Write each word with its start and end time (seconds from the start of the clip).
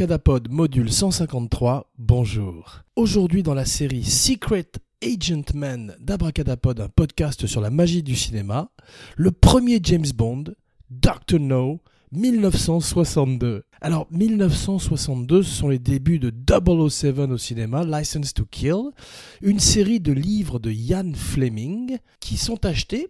Abracadapod 0.00 0.50
module 0.50 0.90
153, 0.90 1.92
bonjour. 1.98 2.84
Aujourd'hui 2.96 3.42
dans 3.42 3.52
la 3.52 3.66
série 3.66 4.02
Secret 4.02 4.64
Agent 5.04 5.52
Man 5.52 5.94
d'Abracadapod, 6.00 6.80
un 6.80 6.88
podcast 6.88 7.46
sur 7.46 7.60
la 7.60 7.68
magie 7.68 8.02
du 8.02 8.16
cinéma, 8.16 8.70
le 9.16 9.30
premier 9.30 9.78
James 9.82 10.06
Bond, 10.14 10.44
Dr. 10.88 11.38
No, 11.38 11.82
1962. 12.12 13.64
Alors 13.82 14.06
1962, 14.10 15.42
ce 15.42 15.54
sont 15.54 15.68
les 15.68 15.78
débuts 15.78 16.18
de 16.18 16.32
007 16.48 17.18
au 17.18 17.36
cinéma, 17.36 17.84
License 17.84 18.32
to 18.32 18.46
Kill, 18.50 18.92
une 19.42 19.60
série 19.60 20.00
de 20.00 20.12
livres 20.12 20.58
de 20.58 20.70
Ian 20.70 21.12
Fleming 21.14 21.98
qui 22.20 22.38
sont 22.38 22.64
achetés 22.64 23.08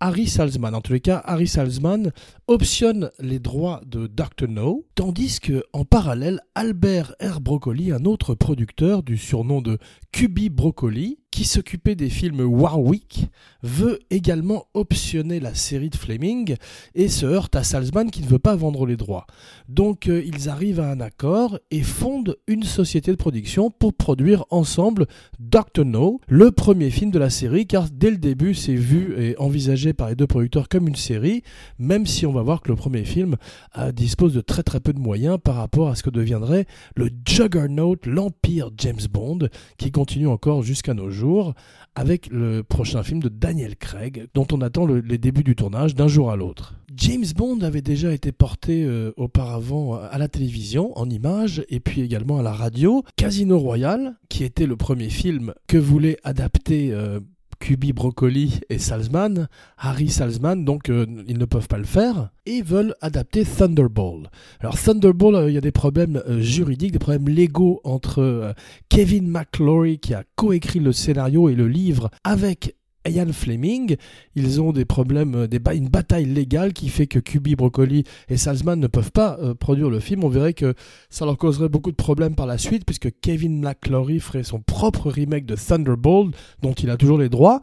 Harry 0.00 0.26
Salzman. 0.26 0.74
En 0.74 0.80
tous 0.80 0.94
les 0.94 1.00
cas, 1.00 1.22
Harry 1.26 1.46
Salzman 1.46 2.12
optionne 2.46 3.10
les 3.20 3.38
droits 3.38 3.82
de 3.86 4.06
Dr. 4.06 4.48
No, 4.48 4.86
tandis 4.94 5.38
que 5.38 5.62
en 5.74 5.84
parallèle, 5.84 6.40
Albert 6.54 7.14
R. 7.20 7.40
Broccoli, 7.40 7.92
un 7.92 8.06
autre 8.06 8.34
producteur 8.34 9.02
du 9.02 9.18
surnom 9.18 9.60
de 9.60 9.78
Cuby 10.12 10.48
Broccoli, 10.48 11.18
qui 11.30 11.44
s'occupait 11.44 11.94
des 11.94 12.10
films 12.10 12.40
Warwick, 12.40 13.28
veut 13.62 14.00
également 14.10 14.64
optionner 14.74 15.38
la 15.38 15.54
série 15.54 15.90
de 15.90 15.96
Fleming 15.96 16.56
et 16.94 17.08
se 17.08 17.24
heurte 17.24 17.54
à 17.54 17.62
Salzman 17.62 18.10
qui 18.10 18.22
ne 18.22 18.26
veut 18.26 18.40
pas 18.40 18.56
vendre 18.56 18.84
les 18.86 18.96
droits. 18.96 19.26
Donc 19.68 20.08
euh, 20.08 20.22
ils 20.24 20.48
arrivent 20.48 20.80
à 20.80 20.90
un 20.90 21.00
accord 21.00 21.58
et 21.70 21.82
fondent 21.82 22.36
une 22.48 22.64
société 22.64 23.12
de 23.12 23.16
production 23.16 23.70
pour 23.70 23.94
produire 23.94 24.44
ensemble 24.50 25.06
Dr. 25.38 25.84
No, 25.84 26.20
le 26.26 26.50
premier 26.50 26.90
film 26.90 27.10
de 27.10 27.18
la 27.18 27.30
série, 27.30 27.66
car 27.66 27.88
dès 27.90 28.10
le 28.10 28.18
début 28.18 28.54
c'est 28.54 28.74
vu 28.74 29.14
et 29.16 29.36
envisagé 29.50 29.92
par 29.92 30.08
les 30.08 30.14
deux 30.14 30.28
producteurs 30.28 30.68
comme 30.68 30.86
une 30.86 30.94
série, 30.94 31.42
même 31.80 32.06
si 32.06 32.24
on 32.24 32.32
va 32.32 32.40
voir 32.40 32.62
que 32.62 32.68
le 32.68 32.76
premier 32.76 33.04
film 33.04 33.34
euh, 33.78 33.90
dispose 33.90 34.32
de 34.32 34.40
très 34.40 34.62
très 34.62 34.78
peu 34.78 34.92
de 34.92 35.00
moyens 35.00 35.38
par 35.42 35.56
rapport 35.56 35.88
à 35.88 35.96
ce 35.96 36.04
que 36.04 36.10
deviendrait 36.10 36.66
le 36.94 37.10
Juggernaut, 37.26 37.96
l'Empire 38.06 38.70
James 38.78 39.00
Bond, 39.10 39.48
qui 39.76 39.90
continue 39.90 40.28
encore 40.28 40.62
jusqu'à 40.62 40.94
nos 40.94 41.10
jours 41.10 41.54
avec 41.96 42.28
le 42.30 42.62
prochain 42.62 43.02
film 43.02 43.18
de 43.18 43.28
Daniel 43.28 43.74
Craig, 43.76 44.28
dont 44.34 44.46
on 44.52 44.60
attend 44.60 44.86
le, 44.86 45.00
les 45.00 45.18
débuts 45.18 45.42
du 45.42 45.56
tournage 45.56 45.96
d'un 45.96 46.06
jour 46.06 46.30
à 46.30 46.36
l'autre. 46.36 46.76
James 46.96 47.26
Bond 47.34 47.60
avait 47.62 47.82
déjà 47.82 48.12
été 48.12 48.30
porté 48.30 48.84
euh, 48.84 49.12
auparavant 49.16 49.94
à 49.94 50.16
la 50.16 50.28
télévision 50.28 50.96
en 50.96 51.10
images 51.10 51.64
et 51.68 51.80
puis 51.80 52.02
également 52.02 52.38
à 52.38 52.42
la 52.42 52.52
radio. 52.52 53.02
Casino 53.16 53.58
Royale, 53.58 54.14
qui 54.28 54.44
était 54.44 54.66
le 54.66 54.76
premier 54.76 55.10
film 55.10 55.54
que 55.66 55.76
voulait 55.76 56.18
adapter 56.22 56.92
euh, 56.92 57.18
Kubi 57.60 57.92
Broccoli 57.92 58.60
et 58.70 58.78
Salzman, 58.78 59.48
Harry 59.78 60.08
Salzman, 60.08 60.64
donc 60.64 60.88
euh, 60.88 61.06
ils 61.28 61.38
ne 61.38 61.44
peuvent 61.44 61.68
pas 61.68 61.78
le 61.78 61.84
faire, 61.84 62.30
et 62.46 62.62
veulent 62.62 62.94
adapter 63.00 63.44
Thunderball. 63.44 64.30
Alors 64.60 64.80
Thunderball, 64.80 65.34
euh, 65.36 65.50
il 65.50 65.54
y 65.54 65.58
a 65.58 65.60
des 65.60 65.70
problèmes 65.70 66.22
euh, 66.26 66.40
juridiques, 66.40 66.92
des 66.92 66.98
problèmes 66.98 67.28
légaux 67.28 67.80
entre 67.84 68.54
Kevin 68.88 69.28
McClory, 69.28 69.98
qui 69.98 70.14
a 70.14 70.24
coécrit 70.34 70.80
le 70.80 70.92
scénario 70.92 71.48
et 71.48 71.54
le 71.54 71.68
livre, 71.68 72.10
avec 72.24 72.74
Ian 73.08 73.32
Fleming, 73.32 73.96
ils 74.34 74.60
ont 74.60 74.72
des 74.72 74.84
problèmes, 74.84 75.34
euh, 75.34 75.72
une 75.74 75.88
bataille 75.88 76.26
légale 76.26 76.72
qui 76.74 76.88
fait 76.90 77.06
que 77.06 77.18
Kubi, 77.18 77.56
Broccoli 77.56 78.04
et 78.28 78.36
Salzman 78.36 78.78
ne 78.78 78.86
peuvent 78.88 79.12
pas 79.12 79.38
euh, 79.40 79.54
produire 79.54 79.88
le 79.88 80.00
film. 80.00 80.22
On 80.22 80.28
verrait 80.28 80.52
que 80.52 80.74
ça 81.08 81.24
leur 81.24 81.38
causerait 81.38 81.70
beaucoup 81.70 81.90
de 81.90 81.96
problèmes 81.96 82.34
par 82.34 82.46
la 82.46 82.58
suite, 82.58 82.84
puisque 82.84 83.08
Kevin 83.22 83.60
McClory 83.60 84.20
ferait 84.20 84.42
son 84.42 84.60
propre 84.60 85.10
remake 85.10 85.46
de 85.46 85.56
Thunderbolt, 85.56 86.34
dont 86.62 86.72
il 86.72 86.90
a 86.90 86.98
toujours 86.98 87.16
les 87.16 87.30
droits, 87.30 87.62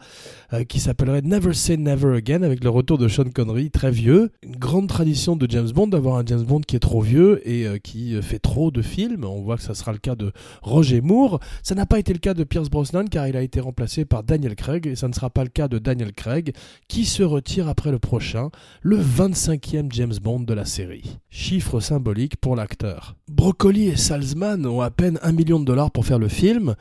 euh, 0.54 0.64
qui 0.64 0.80
s'appellerait 0.80 1.22
Never 1.22 1.54
Say 1.54 1.78
Never 1.78 2.16
Again, 2.16 2.42
avec 2.42 2.64
le 2.64 2.72
retour 2.72 2.98
de 2.98 3.08
Sean 3.08 3.30
Connery, 3.30 3.70
très 3.70 3.92
vieux. 3.92 4.32
Une 4.42 4.56
grande 4.56 4.88
tradition 4.88 5.36
de 5.36 5.46
James 5.50 5.70
Bond, 5.70 5.88
d'avoir 5.88 6.16
un 6.18 6.26
James 6.26 6.44
Bond 6.44 6.62
qui 6.62 6.76
est 6.76 6.80
trop 6.80 7.02
vieux 7.02 7.48
et 7.48 7.80
qui 7.82 8.20
fait 8.22 8.40
trop 8.40 8.72
de 8.72 8.82
films. 8.82 9.24
On 9.24 9.42
voit 9.42 9.58
que 9.58 9.64
ça 9.64 9.76
sera 9.76 9.92
le 9.92 10.00
cas 10.00 10.16
de 10.16 10.32
Roger 10.64 11.02
Moore. 11.02 11.40
Ça 11.62 11.76
n'a 11.76 11.86
pas 11.86 12.00
été 12.00 12.12
le 12.14 12.20
cas 12.20 12.34
de 12.34 12.44
Pierce 12.44 12.70
Brosnan, 12.70 13.06
car 13.06 13.28
il 13.28 13.38
a 13.38 13.42
été 13.42 13.60
remplacé 13.60 14.06
par 14.06 14.24
Daniel 14.24 14.56
Craig, 14.56 14.88
et 14.88 14.96
ça 14.96 15.08
ne 15.08 15.14
sera 15.14 15.27
pas 15.30 15.44
le 15.44 15.50
cas 15.50 15.68
de 15.68 15.80
Daniel 15.80 16.14
Craig, 16.14 16.54
qui 16.88 17.06
se 17.06 17.24
retire 17.24 17.68
après 17.68 17.92
le 17.92 18.00
prochain, 18.00 18.50
le 18.82 18.98
25e 18.98 19.92
James 19.92 20.16
Bond 20.22 20.42
de 20.42 20.54
la 20.54 20.66
série. 20.66 21.18
Chiffre 21.30 21.80
symbolique 21.80 22.38
pour 22.38 22.56
l'acteur. 22.56 23.16
Broccoli 23.30 23.88
et 23.88 23.96
Salzman 23.96 24.66
ont 24.66 24.82
à 24.82 24.92
peine 24.92 25.20
un 25.22 25.32
million 25.32 25.60
de 25.60 25.66
dollars 25.66 25.92
pour 25.92 26.06
faire 26.06 26.20
le 26.20 26.28
film, 26.28 26.76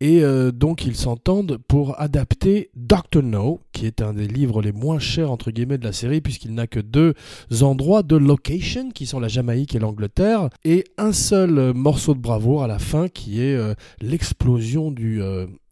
et 0.00 0.22
euh, 0.22 0.52
donc 0.52 0.86
ils 0.86 0.94
s'entendent 0.94 1.58
pour 1.66 2.00
adapter 2.00 2.70
Dr. 2.76 3.22
No, 3.22 3.60
qui 3.72 3.86
est 3.86 4.00
un 4.00 4.14
des 4.14 4.28
livres 4.28 4.62
les 4.62 4.72
moins 4.72 4.98
chers 4.98 5.30
entre 5.30 5.50
guillemets 5.50 5.78
de 5.78 5.84
la 5.84 5.92
série, 5.92 6.20
puisqu'il 6.20 6.54
n'a 6.54 6.66
que 6.66 6.80
deux 6.80 7.14
endroits 7.62 8.02
de 8.02 8.16
location, 8.16 8.90
qui 8.90 9.06
sont 9.06 9.18
la 9.18 9.28
Jamaïque 9.28 9.74
et 9.74 9.80
l'Angleterre, 9.80 10.50
et 10.64 10.84
un 10.98 11.12
seul 11.12 11.58
euh, 11.58 11.72
morceau 11.74 12.14
de 12.14 12.20
bravoure 12.20 12.62
à 12.62 12.68
la 12.68 12.78
fin, 12.78 13.08
qui 13.08 13.42
est 13.42 13.56
euh, 13.56 13.74
l'explosion 14.00 14.90
du 14.90 15.20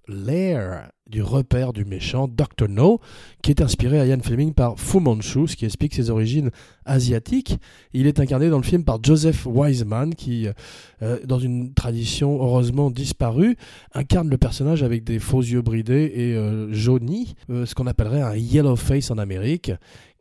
lair 0.08 0.90
du 1.08 1.22
repère 1.22 1.72
du 1.72 1.84
méchant 1.84 2.28
Dr. 2.28 2.68
No, 2.68 3.00
qui 3.42 3.50
est 3.50 3.62
inspiré 3.62 4.00
à 4.00 4.06
Ian 4.06 4.18
Fleming 4.22 4.52
par 4.52 4.78
Fu 4.78 5.00
Manchu, 5.00 5.46
ce 5.46 5.56
qui 5.56 5.64
explique 5.64 5.94
ses 5.94 6.10
origines 6.10 6.50
asiatiques. 6.84 7.58
Il 7.92 8.06
est 8.06 8.20
incarné 8.20 8.50
dans 8.50 8.58
le 8.58 8.64
film 8.64 8.84
par 8.84 8.98
Joseph 9.02 9.46
Wiseman, 9.46 10.14
qui, 10.14 10.48
euh, 11.02 11.18
dans 11.24 11.38
une 11.38 11.74
tradition 11.74 12.42
heureusement 12.42 12.90
disparue, 12.90 13.56
incarne 13.94 14.28
le 14.28 14.38
personnage 14.38 14.82
avec 14.82 15.04
des 15.04 15.18
faux 15.18 15.42
yeux 15.42 15.62
bridés 15.62 16.12
et 16.14 16.34
euh, 16.34 16.72
jaunis, 16.72 17.34
euh, 17.50 17.66
ce 17.66 17.74
qu'on 17.74 17.86
appellerait 17.86 18.22
un 18.22 18.36
yellow 18.36 18.76
face 18.76 19.10
en 19.10 19.18
Amérique, 19.18 19.72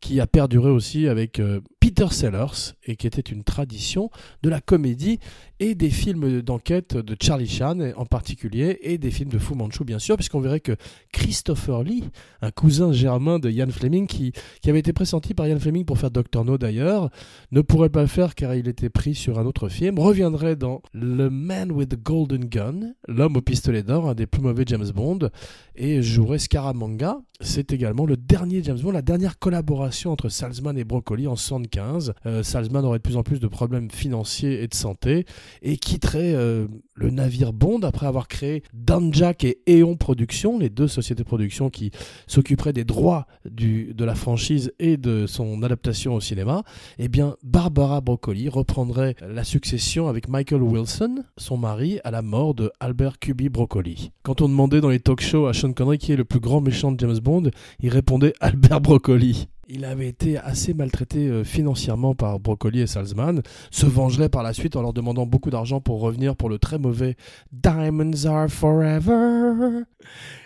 qui 0.02 0.20
a 0.20 0.28
perduré 0.28 0.70
aussi 0.70 1.08
avec 1.08 1.40
euh, 1.40 1.62
Peter 1.80 2.08
Sellers, 2.12 2.74
et 2.86 2.96
qui 2.96 3.08
était 3.08 3.22
une 3.22 3.44
tradition 3.44 4.12
de 4.44 4.50
la 4.50 4.62
comédie 4.62 5.20
et 5.60 5.74
des 5.74 5.90
films 5.90 6.42
d'enquête 6.42 6.96
de 6.96 7.16
Charlie 7.20 7.48
Chan 7.48 7.80
en 7.96 8.06
particulier, 8.06 8.78
et 8.82 8.98
des 8.98 9.10
films 9.10 9.30
de 9.30 9.40
Fu 9.40 9.56
Manchu 9.56 9.84
bien 9.84 10.00
sûr, 10.00 10.16
puisqu'on 10.16 10.42
verrait 10.42 10.60
que 10.60 10.75
Christopher 11.12 11.84
Lee, 11.84 12.04
un 12.42 12.52
cousin 12.52 12.92
germain 12.92 13.40
de 13.40 13.50
Ian 13.50 13.70
Fleming, 13.70 14.08
qui, 14.08 14.34
avait 14.68 14.80
été 14.80 14.94
pressenti 14.94 15.34
par 15.34 15.48
Ian 15.48 15.60
Fleming 15.60 15.86
pour 15.86 15.98
faire 15.98 16.12
Dr. 16.12 16.44
No 16.44 16.58
d'ailleurs, 16.58 17.10
ne 17.52 17.62
pourrait 17.62 17.90
pas 17.90 18.02
le 18.02 18.08
faire 18.08 18.36
car 18.36 18.56
il 18.56 18.68
était 18.68 18.90
pris 18.90 19.16
sur 19.16 19.40
un 19.40 19.46
autre 19.46 19.70
film, 19.70 20.00
reviendrait 20.00 20.56
dans 20.56 20.82
Le 20.94 21.30
Man 21.30 21.72
with 21.72 21.90
the 21.90 22.02
Golden 22.02 22.46
Gun, 22.46 22.94
l'homme 23.08 23.38
au 23.38 23.42
pistolet 23.42 23.84
d'or, 23.84 24.10
un 24.10 24.16
des 24.16 24.28
plus 24.28 24.42
mauvais 24.42 24.64
James 24.68 24.90
Bond, 24.94 25.30
et 25.76 26.02
jouerait 26.02 26.40
Scaramanga. 26.40 27.18
C'est 27.42 27.74
également 27.74 28.06
le 28.06 28.16
dernier 28.16 28.64
James 28.64 28.80
Bond, 28.80 28.92
la 28.92 29.02
dernière 29.02 29.40
collaboration 29.40 30.12
entre 30.12 30.30
Salzman 30.30 30.78
et 30.78 30.86
Broccoli 30.86 31.28
en 31.28 31.36
75. 31.36 32.14
Euh, 32.26 32.44
Salzman 32.44 32.86
aurait 32.86 33.00
de 33.00 33.04
plus 33.04 33.18
en 33.18 33.24
plus 33.24 33.40
de 33.40 33.48
problèmes 33.48 33.92
financiers 33.92 34.64
et 34.64 34.68
de 34.68 34.74
santé, 34.74 35.26
et 35.62 35.78
quitterait 35.78 36.34
euh, 36.34 36.68
le 36.94 37.10
navire 37.10 37.54
Bond 37.54 37.82
après 37.82 38.08
avoir 38.08 38.28
créé 38.28 38.64
Danjak 38.74 39.44
et 39.44 39.60
Eon 39.68 39.98
Productions, 39.98 40.60
les 40.66 40.70
deux 40.70 40.88
sociétés 40.88 41.24
de 41.24 41.28
production 41.28 41.70
qui 41.70 41.92
s'occuperaient 42.28 42.74
des 42.74 42.86
droits 42.86 43.28
de 43.46 44.04
la 44.04 44.16
franchise 44.16 44.74
et 44.80 44.98
de 44.98 45.28
son 45.28 45.62
adaptation 45.64 46.16
au 46.16 46.22
cinéma. 46.22 46.64
Eh 46.98 47.08
bien, 47.08 47.36
Barbara 47.44 48.02
Broccoli 48.02 48.50
reprendrait 48.50 49.16
la 49.22 49.44
succession 49.44 50.08
avec 50.08 50.28
Michael 50.28 50.64
Wilson, 50.64 51.24
son 51.38 51.58
mari, 51.58 52.00
à 52.04 52.12
la 52.12 52.22
mort 52.22 52.56
de 52.56 52.72
Albert 52.80 53.20
Cuby 53.20 53.50
Broccoli. 53.50 54.12
Quand 54.24 54.42
on 54.42 54.50
demandait 54.50 54.82
dans 54.82 54.90
les 54.90 55.00
talk 55.00 55.22
shows 55.22 55.46
à 55.46 55.54
Sean 55.54 55.74
Connery 55.74 56.00
qui 56.00 56.12
est 56.12 56.18
le 56.18 56.26
plus 56.26 56.40
grand 56.40 56.62
méchant 56.62 56.92
de 56.92 57.00
James 57.00 57.20
Bond, 57.20 57.52
il 57.80 57.90
répondait 57.90 58.34
Albert 58.40 58.82
Broccoli. 58.82 59.48
Il 59.68 59.84
avait 59.84 60.08
été 60.08 60.38
assez 60.38 60.76
maltraité 60.76 61.28
euh, 61.28 61.44
financièrement 61.44 62.14
par 62.14 62.40
Broccoli 62.40 62.82
et 62.82 62.88
Salzman, 62.88 63.42
se 63.72 63.88
vengerait 63.88 64.30
par 64.30 64.44
la 64.44 64.54
suite 64.54 64.76
en 64.76 64.84
leur 64.84 64.94
demandant 64.94 65.26
beaucoup 65.26 65.50
d'argent 65.50 65.82
pour 65.82 66.02
revenir 66.02 66.36
pour 66.36 66.50
le 66.50 66.60
très 66.60 66.78
mauvais 66.78 67.16
Diamonds 67.52 68.26
Are 68.26 68.48
Forever. 68.48 69.86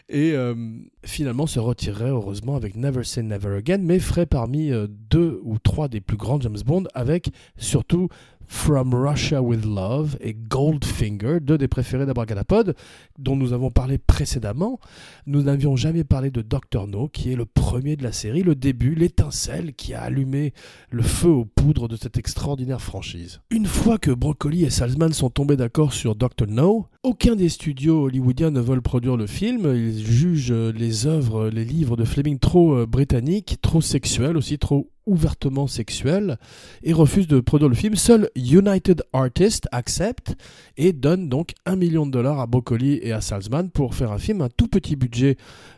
Et 0.07 0.31
euh, 0.31 0.55
finalement 1.03 1.47
se 1.47 1.59
retirerait 1.59 2.11
heureusement 2.11 2.55
avec 2.55 2.77
Never 2.77 3.03
Say 3.03 3.21
Never 3.21 3.57
Again, 3.57 3.79
mais 3.79 3.99
ferait 3.99 4.25
parmi 4.25 4.71
euh, 4.71 4.87
deux 4.87 5.41
ou 5.43 5.59
trois 5.59 5.89
des 5.89 5.99
plus 5.99 6.17
grands 6.17 6.39
James 6.39 6.57
Bond 6.65 6.85
avec 6.93 7.29
surtout 7.57 8.07
From 8.51 8.95
Russia 8.95 9.43
with 9.43 9.63
Love 9.63 10.17
et 10.21 10.33
Goldfinger, 10.33 11.39
deux 11.39 11.59
des 11.59 11.67
préférés 11.67 12.07
d'Abracadapod, 12.07 12.75
dont 13.19 13.35
nous 13.35 13.53
avons 13.53 13.69
parlé 13.69 13.99
précédemment. 13.99 14.79
Nous 15.27 15.43
n'avions 15.43 15.75
jamais 15.75 16.03
parlé 16.03 16.31
de 16.31 16.41
Dr. 16.41 16.87
No, 16.87 17.07
qui 17.07 17.31
est 17.31 17.35
le 17.35 17.45
premier 17.45 17.95
de 17.95 18.01
la 18.01 18.11
série, 18.11 18.41
le 18.41 18.55
début, 18.55 18.95
l'étincelle 18.95 19.73
qui 19.73 19.93
a 19.93 20.01
allumé 20.01 20.53
le 20.89 21.03
feu 21.03 21.29
aux 21.29 21.45
poudres 21.45 21.87
de 21.87 21.95
cette 21.95 22.17
extraordinaire 22.17 22.81
franchise. 22.81 23.39
Une 23.51 23.67
fois 23.67 23.99
que 23.99 24.09
Broccoli 24.09 24.63
et 24.63 24.71
Salzman 24.71 25.13
sont 25.13 25.29
tombés 25.29 25.55
d'accord 25.55 25.93
sur 25.93 26.15
Dr. 26.15 26.47
No, 26.47 26.87
aucun 27.03 27.35
des 27.35 27.49
studios 27.49 28.05
hollywoodiens 28.05 28.49
ne 28.51 28.59
veulent 28.61 28.81
produire 28.81 29.15
le 29.15 29.27
film. 29.27 29.71
Ils 29.75 30.05
jugent 30.05 30.51
les 30.51 31.05
œuvres, 31.05 31.49
les 31.49 31.65
livres 31.65 31.95
de 31.95 32.03
Fleming 32.03 32.39
trop 32.39 32.73
euh, 32.73 32.85
britanniques, 32.87 33.57
trop 33.61 33.79
sexuels 33.79 34.37
aussi, 34.37 34.57
trop 34.57 34.89
ouvertement 35.09 35.67
sexuel 35.67 36.37
et 36.83 36.93
refuse 36.93 37.27
de 37.27 37.39
produire 37.39 37.69
le 37.69 37.75
film. 37.75 37.95
Seul 37.95 38.29
United 38.35 39.03
Artists 39.11 39.67
accepte 39.71 40.35
et 40.77 40.93
donne 40.93 41.27
donc 41.27 41.53
un 41.65 41.75
million 41.75 42.05
de 42.05 42.11
dollars 42.11 42.39
à 42.39 42.47
Broccoli 42.47 42.99
et 43.01 43.11
à 43.11 43.19
Salzman 43.19 43.69
pour 43.71 43.95
faire 43.95 44.11
un 44.11 44.19
film, 44.19 44.41
un 44.41 44.49
tout 44.49 44.67
petit 44.67 44.95
budget, 44.95 45.35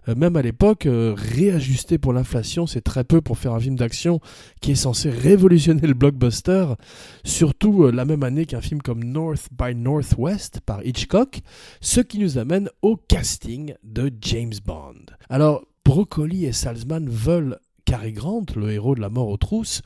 euh, 0.07 0.15
même 0.15 0.35
à 0.35 0.41
l'époque, 0.41 0.85
euh, 0.85 1.15
réajusté 1.17 1.97
pour 1.97 2.13
l'inflation, 2.13 2.67
c'est 2.67 2.81
très 2.81 3.03
peu 3.03 3.21
pour 3.21 3.37
faire 3.37 3.53
un 3.53 3.59
film 3.59 3.75
d'action 3.75 4.19
qui 4.61 4.71
est 4.71 4.75
censé 4.75 5.09
révolutionner 5.09 5.87
le 5.87 5.93
blockbuster, 5.93 6.65
surtout 7.23 7.85
euh, 7.85 7.91
la 7.91 8.05
même 8.05 8.23
année 8.23 8.45
qu'un 8.45 8.61
film 8.61 8.81
comme 8.81 9.03
North 9.03 9.47
by 9.57 9.73
Northwest 9.75 10.59
par 10.65 10.85
Hitchcock, 10.85 11.39
ce 11.79 12.01
qui 12.01 12.19
nous 12.19 12.37
amène 12.37 12.69
au 12.81 12.97
casting 12.97 13.73
de 13.83 14.11
James 14.21 14.53
Bond. 14.65 15.05
Alors, 15.29 15.63
Broccoli 15.83 16.45
et 16.45 16.53
Salzman 16.53 17.09
veulent 17.09 17.57
Cary 17.85 18.13
Grant, 18.13 18.45
le 18.55 18.71
héros 18.71 18.95
de 18.95 19.01
La 19.01 19.09
mort 19.09 19.29
aux 19.29 19.37
trousses, 19.37 19.81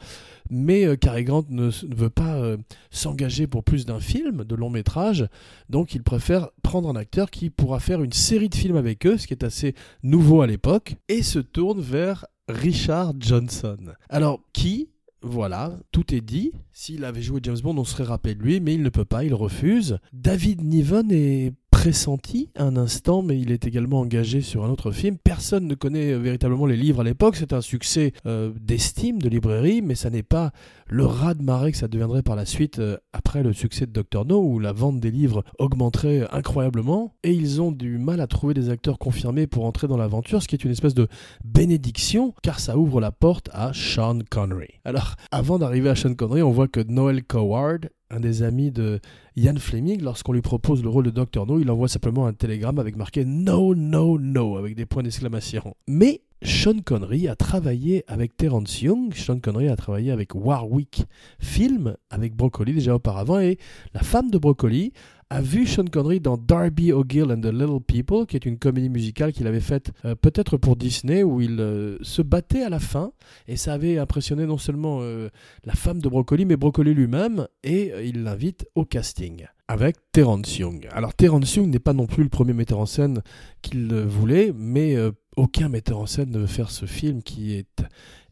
mais 0.50 0.86
euh, 0.86 0.96
Cary 0.96 1.24
Grant 1.24 1.46
ne, 1.50 1.70
veut 1.96 2.10
pas 2.10 2.36
euh, 2.36 2.58
s'engager 2.92 3.48
pour 3.48 3.64
plus 3.64 3.86
d'un 3.86 4.00
film 4.00 4.44
de 4.44 4.56
long 4.56 4.70
métrage, 4.70 5.28
donc 5.70 5.96
il 5.96 6.04
préfère 6.04 6.50
prendre 6.62 6.90
un 6.90 6.96
acteur 6.96 7.32
qui 7.32 7.50
pourra 7.50 7.80
faire 7.80 8.04
une 8.04 8.14
série 8.14 8.50
de 8.50 8.56
films 8.56 8.78
avec 8.78 9.06
eux, 9.06 9.18
ce 9.18 9.28
qui 9.28 9.34
est 9.34 9.44
assez 9.44 9.76
nouveau 10.04 10.42
à 10.42 10.48
l'époque, 10.48 10.96
et 11.10 11.24
se 11.24 11.40
tourne 11.40 11.82
vers 11.82 12.26
Richard 12.48 13.14
Johnson. 13.20 13.78
Alors, 14.10 14.42
qui? 14.54 14.90
Voilà, 15.28 15.80
tout 15.92 16.14
est 16.14 16.22
dit. 16.22 16.52
S'il 16.72 17.04
avait 17.04 17.24
joué 17.24 17.40
James 17.42 17.58
Bond, 17.64 17.76
on 17.80 17.84
serait 17.84 18.04
rappelé 18.04 18.36
de 18.36 18.44
lui, 18.44 18.60
mais 18.60 18.76
il 18.76 18.84
ne 18.84 18.90
peut 18.90 19.06
pas, 19.06 19.24
il 19.24 19.34
refuse. 19.34 19.98
David 20.14 20.64
Niven 20.64 21.12
est 21.12 21.52
pressenti 21.86 22.50
un 22.56 22.78
instant, 22.78 23.22
mais 23.22 23.40
il 23.40 23.52
est 23.52 23.68
également 23.68 24.00
engagé 24.00 24.42
sur 24.42 24.66
un 24.66 24.70
autre 24.70 24.92
film. 24.92 25.20
Personne 25.24 25.68
ne 25.68 25.76
connaît 25.76 26.14
euh, 26.14 26.18
véritablement 26.18 26.66
les 26.66 26.78
livres 26.78 27.02
à 27.02 27.04
l'époque. 27.04 27.36
C'est 27.36 27.54
un 27.54 27.62
succès 27.62 28.12
euh, 28.26 28.52
d'estime, 28.60 29.22
de 29.22 29.30
librairie, 29.30 29.84
mais 29.84 29.94
ça 29.94 30.10
n'est 30.10 30.24
pas 30.24 30.52
le 30.88 31.06
rat 31.06 31.36
de 31.36 31.44
marée 31.44 31.72
que 31.72 31.78
ça 31.78 31.88
deviendrait 31.88 32.24
par 32.24 32.36
la 32.36 32.48
suite 32.48 32.80
euh, 32.80 32.98
après 33.14 33.44
le 33.44 33.54
succès 33.54 33.86
de 33.86 33.92
Doctor 33.92 34.26
No, 34.26 34.42
où 34.42 34.58
la 34.58 34.72
vente 34.74 35.00
des 35.00 35.12
livres 35.12 35.44
augmenterait 35.60 36.28
incroyablement. 36.32 37.14
Et 37.22 37.34
ils 37.34 37.62
ont 37.62 37.72
du 37.72 38.00
mal 38.00 38.20
à 38.20 38.26
trouver 38.26 38.56
des 38.56 38.72
acteurs 38.72 38.98
confirmés 38.98 39.46
pour 39.46 39.64
entrer 39.66 39.88
dans 39.88 39.98
l'aventure, 39.98 40.42
ce 40.42 40.48
qui 40.48 40.56
est 40.56 40.66
une 40.66 40.72
espèce 40.72 40.96
de 40.96 41.08
bénédiction, 41.44 42.34
car 42.42 42.60
ça 42.60 42.80
ouvre 42.80 43.00
la 43.00 43.12
porte 43.12 43.52
à 43.54 43.74
Sean 43.76 44.22
Connery. 44.28 44.80
Alors, 44.86 45.18
avant 45.30 45.60
d'arriver 45.60 45.90
à 45.90 45.96
Sean 45.96 46.16
Connery, 46.16 46.42
on 46.42 46.50
voit 46.50 46.68
que 46.68 46.80
Noel 46.80 47.24
Coward 47.24 47.90
un 48.10 48.20
des 48.20 48.44
amis 48.44 48.72
de 48.72 49.00
Ian 49.36 49.56
Fleming, 49.58 50.02
lorsqu'on 50.02 50.34
lui 50.34 50.42
propose 50.42 50.84
le 50.84 50.90
rôle 50.90 51.06
de 51.06 51.12
Dr. 51.12 51.46
No, 51.46 51.60
il 51.60 51.70
envoie 51.72 51.88
simplement 51.88 52.28
un 52.28 52.34
télégramme 52.34 52.80
avec 52.80 52.96
marqué 52.96 53.26
No, 53.26 53.76
no, 53.76 54.20
no, 54.20 54.58
avec 54.58 54.76
des 54.76 54.86
points 54.86 55.04
d'exclamation. 55.04 55.76
Mais 55.88 56.22
Sean 56.42 56.80
Connery 56.84 57.28
a 57.28 57.36
travaillé 57.36 58.04
avec 58.08 58.38
Terence 58.38 58.82
Young, 58.82 59.14
Sean 59.14 59.40
Connery 59.40 59.68
a 59.68 59.76
travaillé 59.76 60.12
avec 60.12 60.36
Warwick 60.36 61.06
Film, 61.40 61.96
avec 62.10 62.36
Broccoli 62.36 62.74
déjà 62.74 62.96
auparavant, 62.96 63.40
et 63.40 63.58
la 63.94 64.02
femme 64.02 64.30
de 64.30 64.38
Broccoli 64.38 64.94
a 65.30 65.42
vu 65.42 65.66
Sean 65.66 65.86
Connery 65.86 66.20
dans 66.20 66.38
Darby 66.38 66.92
O'Gill 66.92 67.32
and 67.32 67.42
the 67.42 67.52
Little 67.52 67.82
People, 67.86 68.26
qui 68.26 68.36
est 68.36 68.46
une 68.46 68.58
comédie 68.58 68.90
musicale 68.90 69.34
qu'il 69.34 69.48
avait 69.48 69.60
faite 69.60 69.92
euh, 70.06 70.16
peut-être 70.16 70.58
pour 70.58 70.76
Disney, 70.76 71.24
où 71.24 71.42
il 71.42 71.60
euh, 71.60 71.98
se 72.02 72.22
battait 72.22 72.62
à 72.62 72.70
la 72.70 72.80
fin, 72.80 73.12
et 73.48 73.58
ça 73.58 73.74
avait 73.74 73.98
impressionné 73.98 74.46
non 74.46 74.58
seulement 74.58 75.00
euh, 75.02 75.30
la 75.64 75.74
femme 75.74 76.00
de 76.00 76.10
Broccoli, 76.10 76.46
mais 76.46 76.58
Broccoli 76.58 76.94
lui-même, 76.94 77.48
et 77.64 77.92
il 78.04 78.24
l'invite 78.24 78.68
au 78.76 78.86
casting 78.86 79.46
avec 79.68 79.96
Terence 80.12 80.60
Young. 80.60 80.88
Alors 80.92 81.16
Terence 81.16 81.56
Young 81.56 81.70
n'est 81.70 81.80
pas 81.80 81.94
non 81.94 82.06
plus 82.06 82.22
le 82.22 82.30
premier 82.30 82.54
metteur 82.54 82.78
en 82.78 82.86
scène 82.86 83.24
qu'il 83.64 83.92
voulait, 83.94 84.54
mais 84.56 84.96
aucun 85.36 85.70
metteur 85.70 86.00
en 86.00 86.06
scène 86.06 86.32
ne 86.32 86.40
veut 86.40 86.48
faire 86.48 86.72
ce 86.72 86.86
film 86.86 87.24
qui 87.24 87.54
est 87.54 87.84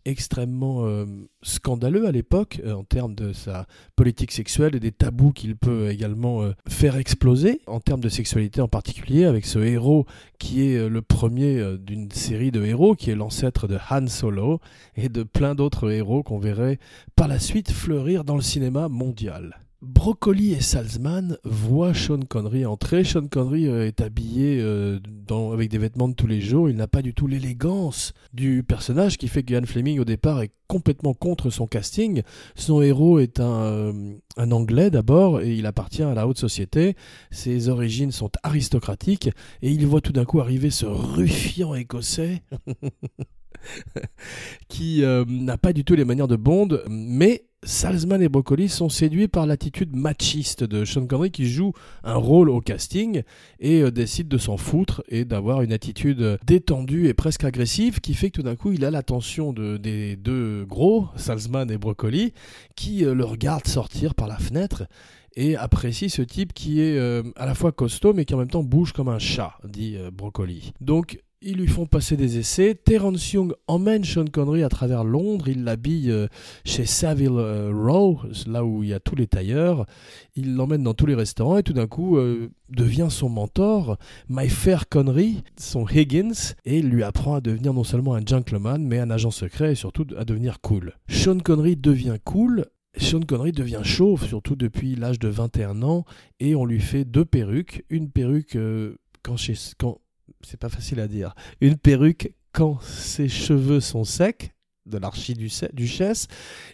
extrêmement 0.06 0.86
euh, 0.86 1.06
scandaleux 1.42 2.08
à 2.08 2.12
l'époque 2.12 2.62
euh, 2.66 2.74
en 2.74 2.84
termes 2.84 3.16
de 3.16 3.32
sa 3.32 3.68
politique 3.96 4.32
sexuelle 4.32 4.76
et 4.76 4.80
des 4.80 4.92
tabous 4.92 5.32
qu'il 5.32 5.56
peut 5.56 5.90
également 5.90 6.44
euh, 6.44 6.54
faire 6.68 6.98
exploser 6.98 7.62
en 7.68 7.80
termes 7.80 8.02
de 8.02 8.10
sexualité 8.10 8.62
en 8.62 8.68
particulier 8.68 9.26
avec 9.26 9.46
ce 9.46 9.60
héros 9.60 10.06
qui 10.40 10.68
est 10.68 10.90
le 10.90 11.02
premier 11.02 11.78
d'une 11.78 12.12
série 12.12 12.52
de 12.52 12.64
héros 12.66 12.96
qui 12.96 13.12
est 13.12 13.16
l'ancêtre 13.16 13.68
de 13.68 13.78
Han 13.90 14.08
Solo 14.08 14.60
et 14.96 15.10
de 15.10 15.24
plein 15.24 15.56
d'autres 15.56 15.92
héros 15.92 16.24
qu'on 16.24 16.40
verrait 16.40 16.80
par 17.16 17.28
la 17.28 17.40
suite 17.40 17.72
fleurir 17.72 18.24
dans 18.26 18.36
le 18.36 18.42
cinéma 18.42 18.90
mondial. 18.90 19.60
Broccoli 19.84 20.54
et 20.54 20.62
Salzman 20.62 21.38
voient 21.44 21.94
Sean 21.94 22.22
Connery 22.22 22.66
entrer. 22.66 23.04
Sean 23.04 23.28
Connery 23.28 23.68
euh, 23.68 23.86
est 23.86 24.00
habillé 24.00 24.62
euh, 24.62 24.98
avec 25.52 25.70
des 25.70 25.78
vêtements 25.78 26.08
de 26.08 26.14
tous 26.14 26.26
les 26.26 26.40
jours. 26.40 26.70
Il 26.70 26.78
n'a 26.78 26.88
pas 26.88 27.02
du 27.02 27.14
tout 27.14 27.28
l'élégance 27.28 28.14
du 28.32 28.64
personnage 28.64 29.18
qui 29.18 29.28
fait 29.28 29.44
que 29.44 29.52
Ian 29.52 29.66
Fleming 29.66 30.00
au 30.00 30.06
départ 30.06 30.42
est 30.42 30.54
complètement 30.68 31.14
contre 31.14 31.50
son 31.50 31.68
casting. 31.68 32.22
Son 32.56 32.82
héros 32.82 33.20
est 33.20 33.42
un, 33.42 33.62
euh, 33.64 34.14
un 34.38 34.52
Anglais 34.54 34.90
d'abord 34.90 35.42
et 35.42 35.54
il 35.54 35.66
appartient 35.66 36.02
à 36.02 36.14
la 36.14 36.30
haute 36.30 36.40
société. 36.40 36.96
Ses 37.30 37.68
origines 37.68 38.12
sont 38.14 38.32
aristocratiques 38.42 39.28
et 39.62 39.70
il 39.70 39.86
voit 39.86 40.00
tout 40.00 40.14
d'un 40.14 40.24
coup 40.24 40.40
arriver 40.40 40.70
ce 40.70 40.86
ruffian 40.86 41.76
écossais. 41.76 42.42
qui 44.68 45.04
n'a 45.28 45.58
pas 45.58 45.74
du 45.74 45.84
tout 45.84 45.96
les 45.96 46.06
manières 46.06 46.28
de 46.28 46.36
Bond, 46.36 46.80
mais 46.90 47.46
Salzman 47.66 48.22
et 48.22 48.30
Broccoli 48.30 48.68
sont 48.68 48.90
séduits 48.90 49.28
par 49.28 49.46
l'attitude 49.46 49.96
machiste 49.96 50.64
de 50.64 50.84
Sean 50.84 51.08
Connery 51.08 51.32
qui 51.32 51.48
joue 51.48 51.72
un 52.04 52.16
rôle 52.16 52.50
au 52.50 52.60
casting 52.60 53.24
et 53.60 53.82
euh, 53.82 53.92
décide 53.92 54.28
de 54.28 54.38
s'en 54.38 54.58
foutre 54.58 55.02
et 55.08 55.24
d'avoir 55.24 55.62
une 55.62 55.72
attitude 55.72 56.40
détendue 56.46 57.08
et 57.08 57.14
presque 57.14 57.44
agressive 57.44 58.02
qui 58.02 58.14
fait 58.14 58.30
que 58.30 58.36
tout 58.36 58.44
d'un 58.44 58.56
coup 58.56 58.72
il 58.72 58.84
a 58.84 58.92
l'attention 58.92 59.54
de, 59.54 59.78
des 59.78 60.16
deux 60.16 60.66
gros, 60.66 61.08
Salzman 61.16 61.72
et 61.72 61.78
Broccoli, 61.78 62.34
qui 62.76 63.06
euh, 63.06 63.14
le 63.14 63.24
regardent 63.24 63.68
sortir 63.68 64.14
par 64.14 64.28
la 64.28 64.38
fenêtre 64.38 64.84
et 65.36 65.56
apprécie 65.56 66.10
ce 66.10 66.22
type 66.22 66.54
qui 66.54 66.82
est 66.82 66.98
euh, 66.98 67.24
à 67.38 67.46
la 67.46 67.56
fois 67.56 67.72
costaud 67.72 68.14
mais 68.14 68.26
qui 68.26 68.34
en 68.34 68.38
même 68.38 68.50
temps 68.50 68.64
bouge 68.64 68.92
comme 68.92 69.10
un 69.10 69.20
chat, 69.20 69.54
dit 69.64 69.98
Broccoli. 70.12 70.74
Donc 70.82 71.20
ils 71.44 71.58
lui 71.58 71.68
font 71.68 71.86
passer 71.86 72.16
des 72.16 72.38
essais. 72.38 72.76
Terence 72.76 73.34
Young 73.34 73.54
emmène 73.68 74.04
Sean 74.04 74.26
Connery 74.26 74.64
à 74.64 74.70
travers 74.70 75.04
Londres. 75.04 75.48
Il 75.48 75.64
l'habille 75.64 76.10
euh, 76.10 76.28
chez 76.66 76.86
Savile 76.86 77.32
euh, 77.34 77.72
Row, 77.74 78.22
là 78.48 78.64
où 78.64 78.84
il 78.84 78.90
y 78.90 78.94
a 78.94 79.00
tous 79.00 79.16
les 79.16 79.28
tailleurs. 79.28 79.86
Il 80.36 80.56
l'emmène 80.56 80.84
dans 80.84 80.94
tous 80.94 81.06
les 81.06 81.16
restaurants 81.16 81.58
et 81.58 81.64
tout 81.64 81.74
d'un 81.74 81.88
coup 81.88 82.18
euh, 82.18 82.50
devient 82.70 83.08
son 83.10 83.30
mentor, 83.30 83.98
My 84.30 84.50
Fair 84.50 84.88
Connery, 84.88 85.44
son 85.58 85.86
Higgins, 85.88 86.56
et 86.66 86.82
lui 86.82 87.04
apprend 87.04 87.36
à 87.36 87.42
devenir 87.42 87.74
non 87.74 87.84
seulement 87.84 88.16
un 88.16 88.26
gentleman, 88.26 88.84
mais 88.86 89.00
un 89.00 89.10
agent 89.10 89.32
secret 89.32 89.74
et 89.74 89.76
surtout 89.76 90.08
à 90.18 90.26
devenir 90.26 90.62
cool. 90.62 90.94
Sean 91.08 91.40
Connery 91.40 91.76
devient 91.76 92.18
cool 92.24 92.66
Sean 92.96 93.22
Connery 93.22 93.52
devient 93.54 93.82
chauve, 93.82 94.24
surtout 94.24 94.56
depuis 94.56 94.96
l'âge 94.96 95.18
de 95.18 95.28
21 95.28 95.82
ans, 95.82 96.06
et 96.40 96.54
on 96.54 96.64
lui 96.64 96.80
fait 96.80 97.06
deux 97.06 97.26
perruques. 97.26 97.84
Une 97.90 98.12
perruque 98.12 98.56
quand, 99.24 99.36
chez, 99.36 99.56
quand, 99.80 99.98
c'est 100.46 100.60
pas 100.60 100.70
facile 100.70 101.00
à 101.00 101.08
dire, 101.08 101.34
une 101.62 101.78
perruque 101.78 102.34
quand 102.52 102.80
ses 102.82 103.30
cheveux 103.30 103.80
sont 103.80 104.04
secs, 104.04 104.54
de 104.86 104.98
l'archiduchesse, 104.98 106.28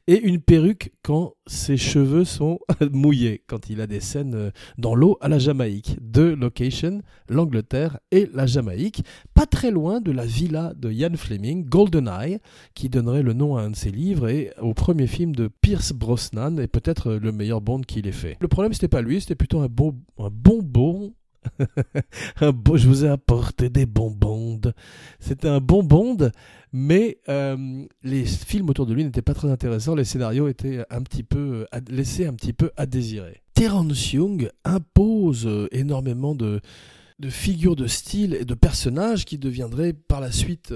et 0.07 0.19
une 0.19 0.39
perruque 0.39 0.91
quand 1.03 1.33
ses 1.47 1.77
cheveux 1.77 2.25
sont 2.25 2.59
mouillés, 2.91 3.43
quand 3.47 3.69
il 3.69 3.81
a 3.81 3.87
des 3.87 3.99
scènes 3.99 4.35
euh, 4.35 4.51
dans 4.77 4.95
l'eau 4.95 5.17
à 5.21 5.27
la 5.27 5.39
Jamaïque. 5.39 5.97
Deux 6.01 6.35
locations, 6.35 7.01
l'Angleterre 7.29 7.99
et 8.11 8.29
la 8.33 8.45
Jamaïque, 8.45 9.03
pas 9.33 9.45
très 9.45 9.71
loin 9.71 10.01
de 10.01 10.11
la 10.11 10.25
villa 10.25 10.73
de 10.75 10.91
Ian 10.91 11.15
Fleming, 11.15 11.65
GoldenEye, 11.65 12.39
qui 12.73 12.89
donnerait 12.89 13.23
le 13.23 13.33
nom 13.33 13.57
à 13.57 13.61
un 13.61 13.71
de 13.71 13.75
ses 13.75 13.91
livres 13.91 14.27
et 14.27 14.51
au 14.59 14.73
premier 14.73 15.07
film 15.07 15.35
de 15.35 15.47
Pierce 15.61 15.93
Brosnan, 15.93 16.57
et 16.59 16.67
peut-être 16.67 17.13
le 17.13 17.31
meilleur 17.31 17.61
Bond 17.61 17.81
qu'il 17.81 18.07
ait 18.07 18.11
fait. 18.11 18.37
Le 18.41 18.47
problème, 18.47 18.73
c'était 18.73 18.87
pas 18.87 19.01
lui, 19.01 19.21
c'était 19.21 19.35
plutôt 19.35 19.59
un 19.59 19.67
bon, 19.69 19.95
bonbon 22.41 22.77
je 22.77 22.87
vous 22.87 23.05
ai 23.05 23.09
apporté 23.09 23.69
des 23.69 23.85
bonbons. 23.85 24.59
C'était 25.19 25.47
un 25.47 25.59
bon 25.59 25.83
bond, 25.83 26.17
mais 26.71 27.19
euh, 27.29 27.85
les 28.03 28.25
films 28.25 28.69
autour 28.69 28.85
de 28.85 28.93
lui 28.93 29.03
n'étaient 29.03 29.21
pas 29.21 29.33
très 29.33 29.49
intéressants. 29.49 29.95
Les 29.95 30.05
scénarios 30.05 30.47
étaient 30.47 30.85
un 30.89 31.01
petit 31.01 31.23
peu 31.23 31.65
euh, 31.73 31.79
laissés 31.89 32.25
un 32.25 32.33
petit 32.33 32.53
peu 32.53 32.71
à 32.77 32.85
désirer. 32.85 33.41
Terence 33.53 34.13
Young 34.13 34.49
impose 34.63 35.45
euh, 35.45 35.67
énormément 35.71 36.35
de 36.35 36.61
figures 37.29 37.75
de 37.75 37.87
style 37.87 38.33
et 38.33 38.45
de 38.45 38.53
personnages 38.53 39.25
qui 39.25 39.37
deviendraient 39.37 39.93
par 39.93 40.21
la 40.21 40.31
suite 40.31 40.73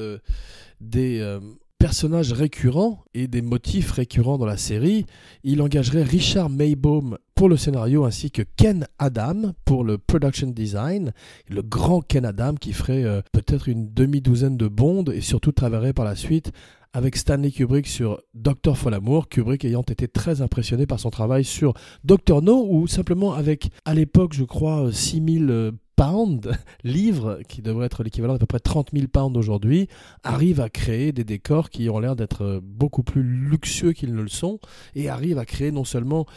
des 0.81 1.39
personnages 1.83 2.31
récurrents 2.31 3.03
et 3.13 3.27
des 3.27 3.41
motifs 3.41 3.91
récurrents 3.91 4.37
dans 4.37 4.45
la 4.45 4.55
série, 4.55 5.05
il 5.43 5.61
engagerait 5.61 6.03
Richard 6.03 6.49
Maybaum 6.49 7.17
pour 7.35 7.49
le 7.49 7.57
scénario 7.57 8.05
ainsi 8.05 8.31
que 8.31 8.41
Ken 8.41 8.87
Adam 8.99 9.51
pour 9.65 9.83
le 9.83 9.97
production 9.97 10.47
design, 10.47 11.11
le 11.49 11.61
grand 11.61 11.99
Ken 11.99 12.23
Adam 12.23 12.55
qui 12.55 12.71
ferait 12.71 13.03
euh, 13.03 13.21
peut-être 13.33 13.67
une 13.67 13.93
demi-douzaine 13.93 14.55
de 14.55 14.69
bondes 14.69 15.11
et 15.13 15.19
surtout 15.19 15.51
travaillerait 15.51 15.91
par 15.91 16.05
la 16.05 16.15
suite 16.15 16.53
avec 16.93 17.15
Stanley 17.17 17.51
Kubrick 17.51 17.87
sur 17.87 18.21
Docteur 18.35 18.77
Folamour, 18.77 19.27
Kubrick 19.27 19.65
ayant 19.65 19.81
été 19.81 20.07
très 20.07 20.41
impressionné 20.41 20.85
par 20.85 20.99
son 20.99 21.09
travail 21.09 21.43
sur 21.43 21.73
Doctor 22.03 22.43
No, 22.43 22.67
ou 22.69 22.87
simplement 22.87 23.33
avec, 23.33 23.71
à 23.85 23.95
l'époque, 23.95 24.33
je 24.33 24.43
crois, 24.43 24.91
6000 24.91 25.49
euh, 25.49 25.71
pounds, 25.95 26.51
livres, 26.83 27.39
qui 27.47 27.63
devrait 27.63 27.87
être 27.87 28.03
l'équivalent 28.03 28.33
d'à 28.33 28.39
peu 28.39 28.45
près 28.45 28.59
30 28.59 28.91
000 28.93 29.07
pounds 29.07 29.35
aujourd'hui, 29.35 29.89
arrive 30.23 30.61
à 30.61 30.69
créer 30.69 31.11
des 31.11 31.23
décors 31.23 31.71
qui 31.71 31.89
ont 31.89 31.99
l'air 31.99 32.15
d'être 32.15 32.61
beaucoup 32.63 33.03
plus 33.03 33.23
luxueux 33.23 33.93
qu'ils 33.93 34.13
ne 34.13 34.21
le 34.21 34.29
sont, 34.29 34.59
et 34.93 35.09
arrive 35.09 35.39
à 35.39 35.45
créer 35.45 35.71
non 35.71 35.85
seulement 35.85 36.27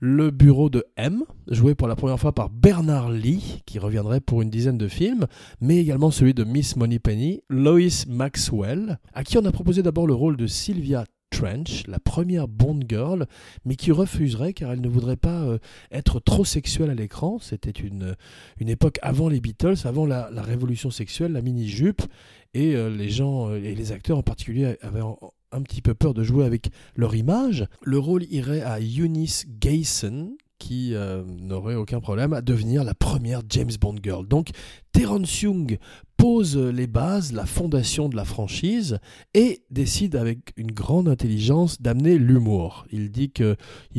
le 0.00 0.30
bureau 0.30 0.70
de 0.70 0.84
M, 0.96 1.22
joué 1.48 1.74
pour 1.74 1.86
la 1.86 1.94
première 1.94 2.18
fois 2.18 2.32
par 2.32 2.48
Bernard 2.48 3.10
Lee, 3.10 3.62
qui 3.66 3.78
reviendrait 3.78 4.20
pour 4.20 4.42
une 4.42 4.50
dizaine 4.50 4.78
de 4.78 4.88
films, 4.88 5.26
mais 5.60 5.76
également 5.76 6.10
celui 6.10 6.34
de 6.34 6.42
Miss 6.42 6.76
Moneypenny, 6.76 7.42
Lois 7.50 8.06
Maxwell, 8.08 8.98
à 9.12 9.24
qui 9.24 9.36
on 9.36 9.44
a 9.44 9.52
proposé 9.52 9.82
d'abord 9.82 10.06
le 10.06 10.14
rôle 10.14 10.38
de 10.38 10.46
Sylvia 10.46 11.04
Trench, 11.30 11.86
la 11.86 12.00
première 12.00 12.48
Bond 12.48 12.80
Girl, 12.88 13.26
mais 13.64 13.76
qui 13.76 13.92
refuserait 13.92 14.52
car 14.52 14.72
elle 14.72 14.80
ne 14.80 14.88
voudrait 14.88 15.16
pas 15.16 15.42
euh, 15.42 15.58
être 15.92 16.18
trop 16.18 16.44
sexuelle 16.44 16.90
à 16.90 16.94
l'écran. 16.94 17.38
C'était 17.38 17.70
une, 17.70 18.16
une 18.58 18.68
époque 18.68 18.98
avant 19.02 19.28
les 19.28 19.40
Beatles, 19.40 19.76
avant 19.84 20.06
la, 20.06 20.28
révolution 20.42 20.90
sexuelle, 20.90 21.32
la 21.32 21.42
mini-jupe, 21.42 22.02
et 22.54 22.74
euh, 22.74 22.90
les 22.90 23.10
gens, 23.10 23.50
euh, 23.50 23.56
et 23.62 23.74
les 23.74 23.92
acteurs 23.92 24.18
en 24.18 24.22
particulier, 24.22 24.76
avaient 24.82 25.02
un 25.52 25.62
petit 25.62 25.82
peu 25.82 25.94
peur 25.94 26.14
de 26.14 26.22
jouer 26.22 26.44
avec 26.44 26.70
leur 26.94 27.14
image. 27.14 27.66
Le 27.82 27.98
rôle 27.98 28.24
irait 28.30 28.62
à 28.62 28.80
Eunice 28.80 29.46
Gayson, 29.48 30.36
qui 30.60 30.94
euh, 30.94 31.24
n'aurait 31.24 31.74
aucun 31.74 32.00
problème 32.00 32.32
à 32.32 32.42
devenir 32.42 32.84
la 32.84 32.94
première 32.94 33.40
James 33.48 33.72
Bond 33.80 33.96
girl. 34.00 34.28
Donc 34.28 34.50
Terence 34.92 35.40
Young 35.40 35.78
pose 36.16 36.58
les 36.58 36.86
bases, 36.86 37.32
la 37.32 37.46
fondation 37.46 38.10
de 38.10 38.14
la 38.14 38.26
franchise 38.26 38.98
et 39.32 39.64
décide 39.70 40.16
avec 40.16 40.52
une 40.58 40.70
grande 40.70 41.08
intelligence 41.08 41.80
d'amener 41.80 42.18
l'humour. 42.18 42.84
Il 42.92 43.10
dit 43.10 43.30
qu'il 43.30 43.56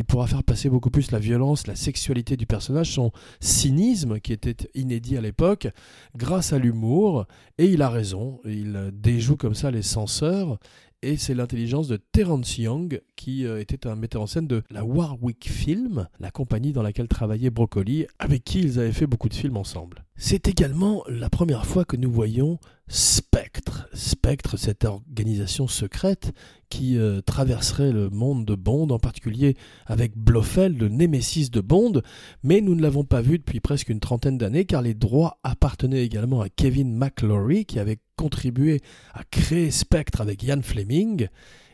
pourra 0.08 0.28
faire 0.28 0.44
passer 0.44 0.70
beaucoup 0.70 0.92
plus 0.92 1.10
la 1.10 1.18
violence, 1.18 1.66
la 1.66 1.76
sexualité 1.76 2.38
du 2.38 2.46
personnage, 2.46 2.92
son 2.92 3.12
cynisme 3.40 4.20
qui 4.20 4.32
était 4.32 4.70
inédit 4.76 5.18
à 5.18 5.22
l'époque, 5.22 5.68
grâce 6.16 6.54
à 6.54 6.60
l'humour. 6.60 7.26
Et 7.58 7.66
il 7.66 7.82
a 7.82 7.90
raison, 7.90 8.40
il 8.46 8.92
déjoue 8.94 9.36
comme 9.36 9.56
ça 9.56 9.72
les 9.72 9.82
censeurs 9.82 10.60
et 11.04 11.18
c'est 11.18 11.34
l'intelligence 11.34 11.88
de 11.88 11.98
Terence 11.98 12.58
Young, 12.58 13.02
qui 13.16 13.46
euh, 13.46 13.60
était 13.60 13.88
un 13.88 13.96
metteur 13.96 14.22
en 14.22 14.28
scène 14.28 14.48
de 14.48 14.64
la 14.70 14.86
Warwick 14.86 15.50
Film, 15.50 16.08
la 16.20 16.32
compagnie 16.32 16.74
dans 16.74 16.84
laquelle 16.84 17.08
travaillait 17.08 17.50
Broccoli, 17.50 18.06
avec 18.20 18.44
qui 18.44 18.60
ils 18.60 18.80
avaient 18.80 18.92
fait 18.92 19.08
beaucoup 19.08 19.30
de 19.30 19.34
films 19.34 19.58
ensemble. 19.58 20.04
C'est 20.24 20.48
également 20.48 21.04
la 21.10 21.32
première 21.32 21.66
fois 21.66 21.84
que 21.84 21.98
nous 21.98 22.12
voyons 22.12 22.60
Spectre. 22.88 23.90
Spectre, 23.92 24.56
cette 24.56 24.86
organisation 24.86 25.68
secrète 25.68 26.32
qui 26.70 26.96
euh, 27.00 27.22
traverserait 27.22 27.92
le 27.92 28.12
monde 28.12 28.46
de 28.46 28.54
Bond, 28.54 28.92
en 28.92 29.00
particulier 29.00 29.58
avec 29.88 30.16
Blofeld, 30.16 30.80
le 30.80 30.90
némésis 30.90 31.50
de 31.50 31.60
Bond, 31.60 32.04
mais 32.44 32.62
nous 32.62 32.76
ne 32.76 32.84
l'avons 32.84 33.04
pas 33.04 33.22
vu 33.22 33.40
depuis 33.40 33.62
presque 33.62 33.90
une 33.90 34.00
trentaine 34.00 34.38
d'années 34.38 34.66
car 34.66 34.84
les 34.84 34.94
droits 34.94 35.40
appartenaient 35.44 36.06
également 36.06 36.42
à 36.42 36.50
Kevin 36.50 36.96
McClory 36.96 37.66
qui 37.66 37.80
avait 37.80 37.98
contribué 38.16 38.82
à 39.16 39.24
créer 39.24 39.72
Spectre 39.72 40.22
avec 40.22 40.44
Ian 40.44 40.62
Fleming 40.62 41.30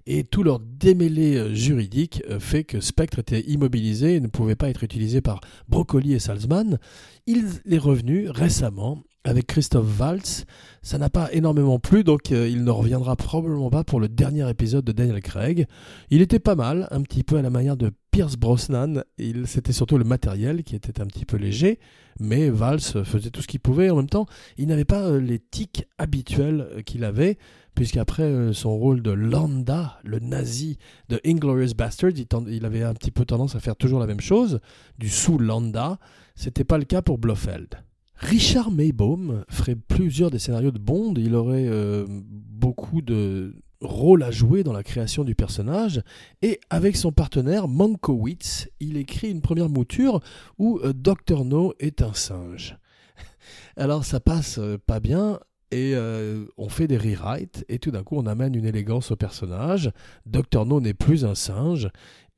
et 0.08 0.24
tout 0.24 0.42
leur 0.42 0.60
démêlé 0.60 1.36
euh, 1.36 1.54
juridique 1.54 2.24
euh, 2.30 2.40
fait 2.40 2.64
que 2.64 2.80
Spectre 2.80 3.20
était 3.20 3.42
immobilisé 3.42 4.16
et 4.16 4.20
ne 4.20 4.28
pouvait 4.28 4.56
pas 4.56 4.70
être 4.70 4.84
utilisé 4.84 5.22
par 5.22 5.42
Broccoli 5.68 6.14
et 6.14 6.20
Salzman. 6.20 6.80
Il 7.28 7.46
est 7.70 7.78
revenu 7.78 8.30
récemment 8.30 9.04
avec 9.26 9.48
Christophe 9.48 10.00
Waltz. 10.00 10.46
Ça 10.82 10.98
n'a 10.98 11.10
pas 11.10 11.30
énormément 11.34 11.80
plu, 11.80 12.06
donc 12.06 12.32
euh, 12.32 12.48
il 12.48 12.64
ne 12.64 12.72
reviendra 12.72 13.18
probablement 13.18 13.70
pas 13.70 13.84
pour 13.84 14.00
le 14.00 14.08
dernier 14.08 14.50
épisode 14.50 14.86
de 14.86 14.94
Daniel 14.94 15.22
Craig. 15.22 15.68
Il 16.10 16.22
était 16.22 16.40
pas 16.40 16.56
mal, 16.56 16.88
un 16.92 17.02
petit 17.02 17.24
peu 17.24 17.38
à 17.38 17.42
la 17.42 17.50
manière 17.50 17.76
de 17.76 17.92
Pierce 18.12 18.38
Brosnan. 18.38 19.04
C'était 19.46 19.74
surtout 19.74 19.98
le 19.98 20.06
matériel 20.06 20.64
qui 20.64 20.76
était 20.78 21.02
un 21.02 21.06
petit 21.06 21.26
peu 21.26 21.36
léger, 21.36 21.80
mais 22.22 22.50
Waltz 22.50 23.04
faisait 23.04 23.30
tout 23.30 23.42
ce 23.42 23.48
qu'il 23.48 23.60
pouvait. 23.60 23.90
En 23.90 23.98
même 23.98 24.10
temps, 24.10 24.26
il 24.58 24.68
n'avait 24.68 24.86
pas 24.86 25.18
les 25.18 25.40
tics 25.40 25.86
habituels 25.98 26.82
qu'il 26.86 27.04
avait 27.04 27.38
puisqu'après 27.78 28.24
euh, 28.24 28.54
son 28.54 28.76
rôle 28.76 29.04
de 29.04 29.12
Landa, 29.12 30.00
le 30.04 30.18
nazi 30.18 30.80
de 31.10 31.22
Inglorious 31.24 31.76
Bastard, 31.78 32.10
il, 32.48 32.66
avait 32.66 32.82
un 32.82 32.96
petit 32.96 33.12
peu 33.12 33.24
tendance 33.24 33.56
à 33.56 33.60
faire 33.60 33.76
toujours 33.76 34.00
la 34.00 34.08
même 34.08 34.20
chose, 34.20 34.62
du 34.98 35.10
sous-Landa. 35.10 36.00
C'était 36.34 36.64
pas 36.64 36.80
le 36.80 36.86
cas 36.86 37.04
pour 37.04 37.20
Blofeld. 37.20 37.76
Richard 38.16 38.72
Maybaum 38.72 39.46
ferait 39.48 39.76
plusieurs 39.76 40.32
des 40.32 40.40
scénarios 40.40 40.72
de 40.72 40.80
Bond. 40.80 41.14
Il 41.18 41.36
aurait 41.36 41.68
euh, 41.68 42.08
beaucoup 42.10 43.04
de 43.04 43.54
rôles 43.80 44.24
à 44.24 44.32
jouer 44.32 44.64
dans 44.64 44.74
la 44.74 44.82
création 44.82 45.24
du 45.24 45.36
personnage. 45.36 46.02
Et 46.42 46.60
avec 46.72 46.98
son 46.98 47.12
partenaire 47.12 47.68
Monkowitz, 47.68 48.70
il 48.80 48.98
écrit 48.98 49.30
une 49.30 49.42
première 49.42 49.70
mouture 49.70 50.20
où 50.58 50.80
euh, 50.80 50.94
Dr. 50.94 51.46
No 51.46 51.76
est 51.80 52.02
un 52.02 52.16
singe. 52.16 52.76
Alors 53.78 54.04
ça 54.04 54.20
passe 54.20 54.60
pas 54.88 55.00
bien 55.00 55.38
et 55.72 55.94
euh, 55.96 56.46
on 56.58 56.70
fait 56.70 56.88
des 56.88 56.98
rewrites 56.98 57.66
et 57.70 57.80
tout 57.80 57.92
d'un 57.92 58.04
coup 58.04 58.18
on 58.18 58.26
amène 58.26 58.56
une 58.56 58.66
élégance 58.66 59.12
au 59.12 59.16
personnage. 59.16 59.92
Dr 60.26 60.66
No 60.66 60.80
n'est 60.80 60.94
plus 60.94 61.26
un 61.26 61.36
singe 61.36 61.90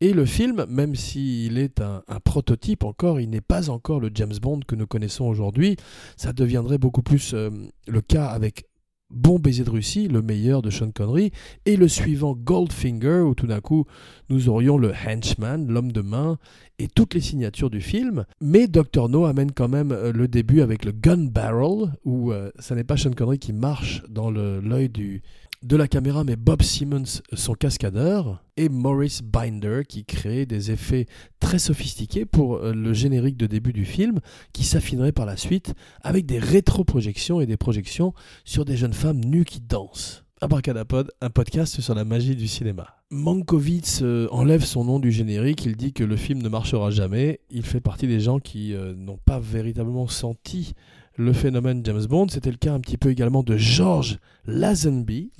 et 0.01 0.13
le 0.13 0.25
film, 0.25 0.65
même 0.69 0.95
s'il 0.95 1.57
est 1.57 1.81
un, 1.81 2.01
prototype 2.23 2.85
encore, 2.85 3.19
il 3.19 3.29
n'est 3.29 3.41
pas 3.41 3.69
encore 3.69 3.99
le 3.99 4.09
James 4.13 4.35
Bond 4.41 4.61
que 4.65 4.75
nous 4.75 4.87
connaissons 4.87 5.25
aujourd'hui. 5.25 5.75
Ça 6.15 6.31
deviendrait 6.31 6.77
beaucoup 6.77 7.01
plus 7.01 7.33
euh, 7.33 7.49
le 7.85 7.99
cas 7.99 8.27
avec 8.27 8.68
Bon 9.11 9.39
baiser 9.39 9.63
de 9.63 9.71
Russie, 9.71 10.07
le 10.07 10.21
meilleur 10.21 10.61
de 10.61 10.69
Sean 10.69 10.91
Connery, 10.91 11.31
et 11.65 11.77
le 11.77 11.87
suivant 11.87 12.35
Goldfinger, 12.35 13.21
où 13.21 13.33
tout 13.33 13.47
d'un 13.47 13.59
coup 13.59 13.85
nous 14.29 14.49
aurions 14.49 14.77
le 14.77 14.91
henchman, 14.93 15.67
l'homme 15.67 15.91
de 15.91 16.01
main, 16.01 16.37
et 16.77 16.87
toutes 16.87 17.15
les 17.15 17.21
signatures 17.21 17.71
du 17.71 17.81
film. 17.81 18.25
Mais 18.39 18.67
Dr. 18.67 19.09
No 19.09 19.25
amène 19.25 19.51
quand 19.51 19.67
même 19.67 19.91
euh, 19.91 20.11
le 20.11 20.27
début 20.27 20.61
avec 20.61 20.85
le 20.85 20.91
gun 20.91 21.25
barrel, 21.25 21.93
où 22.05 22.31
euh, 22.31 22.51
ça 22.59 22.75
n'est 22.75 22.83
pas 22.83 22.97
Sean 22.97 23.11
Connery 23.11 23.39
qui 23.39 23.51
marche 23.51 24.03
dans 24.09 24.29
l'œil 24.29 24.89
du, 24.89 25.23
de 25.61 25.75
la 25.75 25.87
caméra, 25.87 26.23
mais 26.23 26.35
Bob 26.35 26.61
Simmons, 26.61 27.21
son 27.33 27.53
cascadeur, 27.53 28.43
et 28.55 28.69
Maurice 28.69 29.21
Binder, 29.21 29.81
qui 29.87 30.05
crée 30.05 30.45
des 30.45 30.71
effets 30.71 31.05
très 31.39 31.59
sophistiqués 31.59 32.25
pour 32.25 32.57
euh, 32.57 32.73
le 32.73 32.93
générique 32.93 33.37
de 33.37 33.47
début 33.47 33.73
du 33.73 33.85
film, 33.85 34.19
qui 34.53 34.63
s'affinerait 34.63 35.11
par 35.11 35.25
la 35.25 35.37
suite 35.37 35.73
avec 36.01 36.25
des 36.25 36.39
rétroprojections 36.39 37.41
et 37.41 37.45
des 37.45 37.57
projections 37.57 38.13
sur 38.45 38.65
des 38.65 38.77
jeunes 38.77 38.93
femmes 38.93 39.23
nues 39.23 39.45
qui 39.45 39.59
dansent. 39.59 40.23
Abracadapod, 40.41 41.11
un 41.19 41.29
podcast 41.29 41.81
sur 41.81 41.93
la 41.93 42.05
magie 42.05 42.37
du 42.37 42.47
cinéma. 42.47 42.95
Mankiewicz 43.11 43.99
euh, 44.01 44.29
enlève 44.31 44.63
son 44.63 44.85
nom 44.85 44.99
du 44.99 45.11
générique, 45.11 45.65
il 45.65 45.75
dit 45.75 45.91
que 45.91 46.05
le 46.05 46.15
film 46.15 46.41
ne 46.41 46.47
marchera 46.47 46.91
jamais. 46.91 47.41
Il 47.49 47.65
fait 47.65 47.81
partie 47.81 48.07
des 48.07 48.21
gens 48.21 48.39
qui 48.39 48.73
euh, 48.73 48.93
n'ont 48.95 49.17
pas 49.17 49.39
véritablement 49.39 50.07
senti 50.07 50.73
le 51.19 51.33
phénomène 51.33 51.85
James 51.85 52.05
Bond. 52.05 52.27
C'était 52.29 52.49
le 52.49 52.57
cas 52.57 52.73
un 52.73 52.79
petit 52.79 52.97
peu 52.97 53.09
également 53.09 53.43
de 53.43 53.57
George 53.57 54.19
Lazenby, 54.45 55.31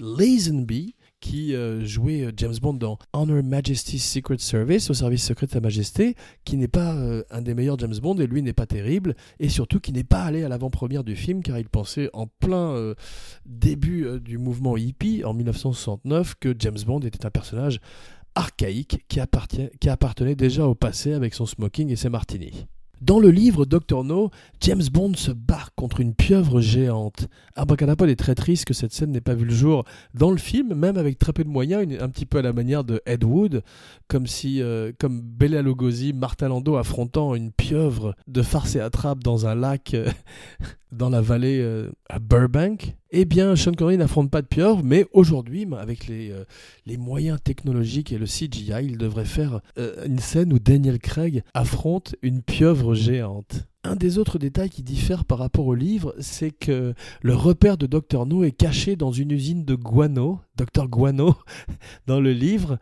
Lazenby 0.00 0.96
qui 1.20 1.54
euh, 1.54 1.82
jouait 1.86 2.22
euh, 2.22 2.32
James 2.36 2.56
Bond 2.60 2.74
dans 2.74 2.98
Honor 3.14 3.42
Majesty's 3.42 4.04
Secret 4.04 4.36
Service, 4.38 4.90
au 4.90 4.94
service 4.94 5.24
secret 5.24 5.46
de 5.46 5.52
Sa 5.52 5.60
Majesté, 5.60 6.16
qui 6.44 6.58
n'est 6.58 6.68
pas 6.68 6.94
euh, 6.96 7.22
un 7.30 7.40
des 7.40 7.54
meilleurs 7.54 7.78
James 7.78 7.94
Bond 8.02 8.16
et 8.16 8.26
lui 8.26 8.42
n'est 8.42 8.52
pas 8.52 8.66
terrible, 8.66 9.14
et 9.38 9.48
surtout 9.48 9.80
qui 9.80 9.92
n'est 9.92 10.04
pas 10.04 10.22
allé 10.22 10.42
à 10.42 10.48
l'avant-première 10.48 11.02
du 11.02 11.16
film 11.16 11.42
car 11.42 11.58
il 11.58 11.68
pensait 11.68 12.10
en 12.12 12.26
plein 12.26 12.94
début 13.46 14.20
du 14.20 14.36
mouvement 14.36 14.76
hippie 14.76 15.24
en 15.24 15.32
1969 15.32 16.34
que 16.38 16.54
James 16.58 16.78
Bond 16.84 17.00
était 17.00 17.24
un 17.24 17.30
personnage 17.30 17.80
archaïque 18.34 19.04
qui, 19.08 19.20
qui 19.80 19.88
appartenait 19.88 20.34
déjà 20.34 20.66
au 20.66 20.74
passé 20.74 21.14
avec 21.14 21.32
son 21.32 21.46
smoking 21.46 21.90
et 21.90 21.96
ses 21.96 22.10
martinis. 22.10 22.66
Dans 23.00 23.18
le 23.18 23.30
livre 23.30 23.66
Dr 23.66 24.04
No, 24.04 24.30
James 24.60 24.82
Bond 24.92 25.14
se 25.14 25.30
bat 25.30 25.66
contre 25.76 26.00
une 26.00 26.14
pieuvre 26.14 26.60
géante. 26.60 27.28
Abracadapod 27.54 28.08
est 28.08 28.16
très 28.16 28.34
triste 28.34 28.64
que 28.64 28.74
cette 28.74 28.92
scène 28.92 29.10
n'ait 29.10 29.20
pas 29.20 29.34
vu 29.34 29.44
le 29.44 29.54
jour 29.54 29.84
dans 30.14 30.30
le 30.30 30.36
film, 30.36 30.74
même 30.74 30.96
avec 30.96 31.18
très 31.18 31.32
peu 31.32 31.44
de 31.44 31.48
moyens, 31.48 31.86
un 32.00 32.08
petit 32.08 32.26
peu 32.26 32.38
à 32.38 32.42
la 32.42 32.52
manière 32.52 32.84
de 32.84 33.02
Ed 33.06 33.24
Wood, 33.24 33.62
comme 34.08 34.26
si, 34.26 34.62
euh, 34.62 34.92
comme 34.98 35.20
Bella 35.20 35.62
Lugosi, 35.62 36.12
Martin 36.12 36.48
Landau 36.48 36.76
affrontant 36.76 37.34
une 37.34 37.52
pieuvre 37.52 38.14
de 38.26 38.42
farce 38.42 38.76
et 38.76 38.80
attrape 38.80 39.22
dans 39.22 39.46
un 39.46 39.54
lac 39.54 39.94
euh, 39.94 40.10
dans 40.92 41.10
la 41.10 41.20
vallée 41.20 41.60
euh, 41.60 41.90
à 42.08 42.18
Burbank. 42.18 42.96
Eh 43.16 43.26
bien, 43.26 43.54
Sean 43.54 43.74
Connery 43.74 43.96
n'affronte 43.96 44.28
pas 44.28 44.42
de 44.42 44.48
pieuvre, 44.48 44.82
mais 44.82 45.06
aujourd'hui, 45.12 45.68
avec 45.78 46.08
les, 46.08 46.32
euh, 46.32 46.42
les 46.84 46.96
moyens 46.96 47.38
technologiques 47.40 48.10
et 48.10 48.18
le 48.18 48.26
CGI, 48.26 48.82
il 48.82 48.98
devrait 48.98 49.24
faire 49.24 49.60
euh, 49.78 50.04
une 50.04 50.18
scène 50.18 50.52
où 50.52 50.58
Daniel 50.58 50.98
Craig 50.98 51.44
affronte 51.54 52.16
une 52.22 52.42
pieuvre 52.42 52.96
géante. 52.96 53.68
Un 53.84 53.94
des 53.94 54.18
autres 54.18 54.40
détails 54.40 54.68
qui 54.68 54.82
diffère 54.82 55.24
par 55.24 55.38
rapport 55.38 55.68
au 55.68 55.76
livre, 55.76 56.12
c'est 56.18 56.50
que 56.50 56.92
le 57.22 57.34
repère 57.36 57.76
de 57.76 57.86
Dr 57.86 58.26
No 58.26 58.42
est 58.42 58.50
caché 58.50 58.96
dans 58.96 59.12
une 59.12 59.30
usine 59.30 59.64
de 59.64 59.76
guano, 59.76 60.40
Dr 60.56 60.88
Guano, 60.88 61.36
dans 62.08 62.20
le 62.20 62.32
livre, 62.32 62.80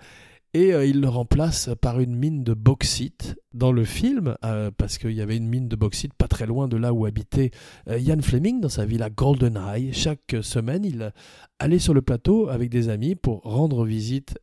et 0.54 0.74
euh, 0.74 0.84
il 0.84 1.00
le 1.00 1.08
remplace 1.08 1.70
par 1.80 2.00
une 2.00 2.14
mine 2.14 2.44
de 2.44 2.52
bauxite 2.52 3.36
dans 3.54 3.72
le 3.72 3.84
film, 3.84 4.36
euh, 4.44 4.70
parce 4.76 4.98
qu'il 4.98 5.12
y 5.12 5.22
avait 5.22 5.36
une 5.36 5.48
mine 5.48 5.68
de 5.68 5.76
bauxite 5.76 6.12
pas 6.12 6.28
très 6.28 6.46
loin 6.46 6.68
de 6.68 6.76
là 6.76 6.92
où 6.92 7.06
habitait 7.06 7.50
euh, 7.88 7.98
Ian 7.98 8.20
Fleming 8.20 8.60
dans 8.60 8.68
sa 8.68 8.84
villa 8.84 9.08
GoldenEye. 9.08 9.92
Chaque 9.92 10.36
semaine, 10.42 10.84
il 10.84 11.12
allait 11.58 11.78
sur 11.78 11.94
le 11.94 12.02
plateau 12.02 12.48
avec 12.48 12.68
des 12.68 12.90
amis 12.90 13.14
pour 13.14 13.40
rendre 13.42 13.84
visite 13.84 14.38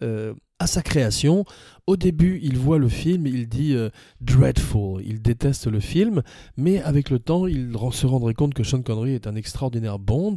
à 0.59 0.67
sa 0.67 0.81
création. 0.81 1.45
Au 1.89 1.98
début, 1.98 2.39
il 2.43 2.55
voit 2.55 2.77
le 2.77 2.88
film, 2.88 3.25
il 3.25 3.50
dit 3.50 3.74
euh, 3.74 3.89
dreadful, 4.22 5.01
il 5.03 5.24
déteste 5.24 5.65
le 5.65 5.79
film, 5.79 6.22
mais 6.55 6.79
avec 6.84 7.10
le 7.10 7.17
temps, 7.17 7.48
il 7.48 7.75
se 7.93 8.05
rendrait 8.05 8.36
compte 8.36 8.53
que 8.53 8.63
Sean 8.63 8.84
Connery 8.84 9.15
est 9.15 9.25
un 9.25 9.34
extraordinaire 9.34 9.98
Bond 9.98 10.36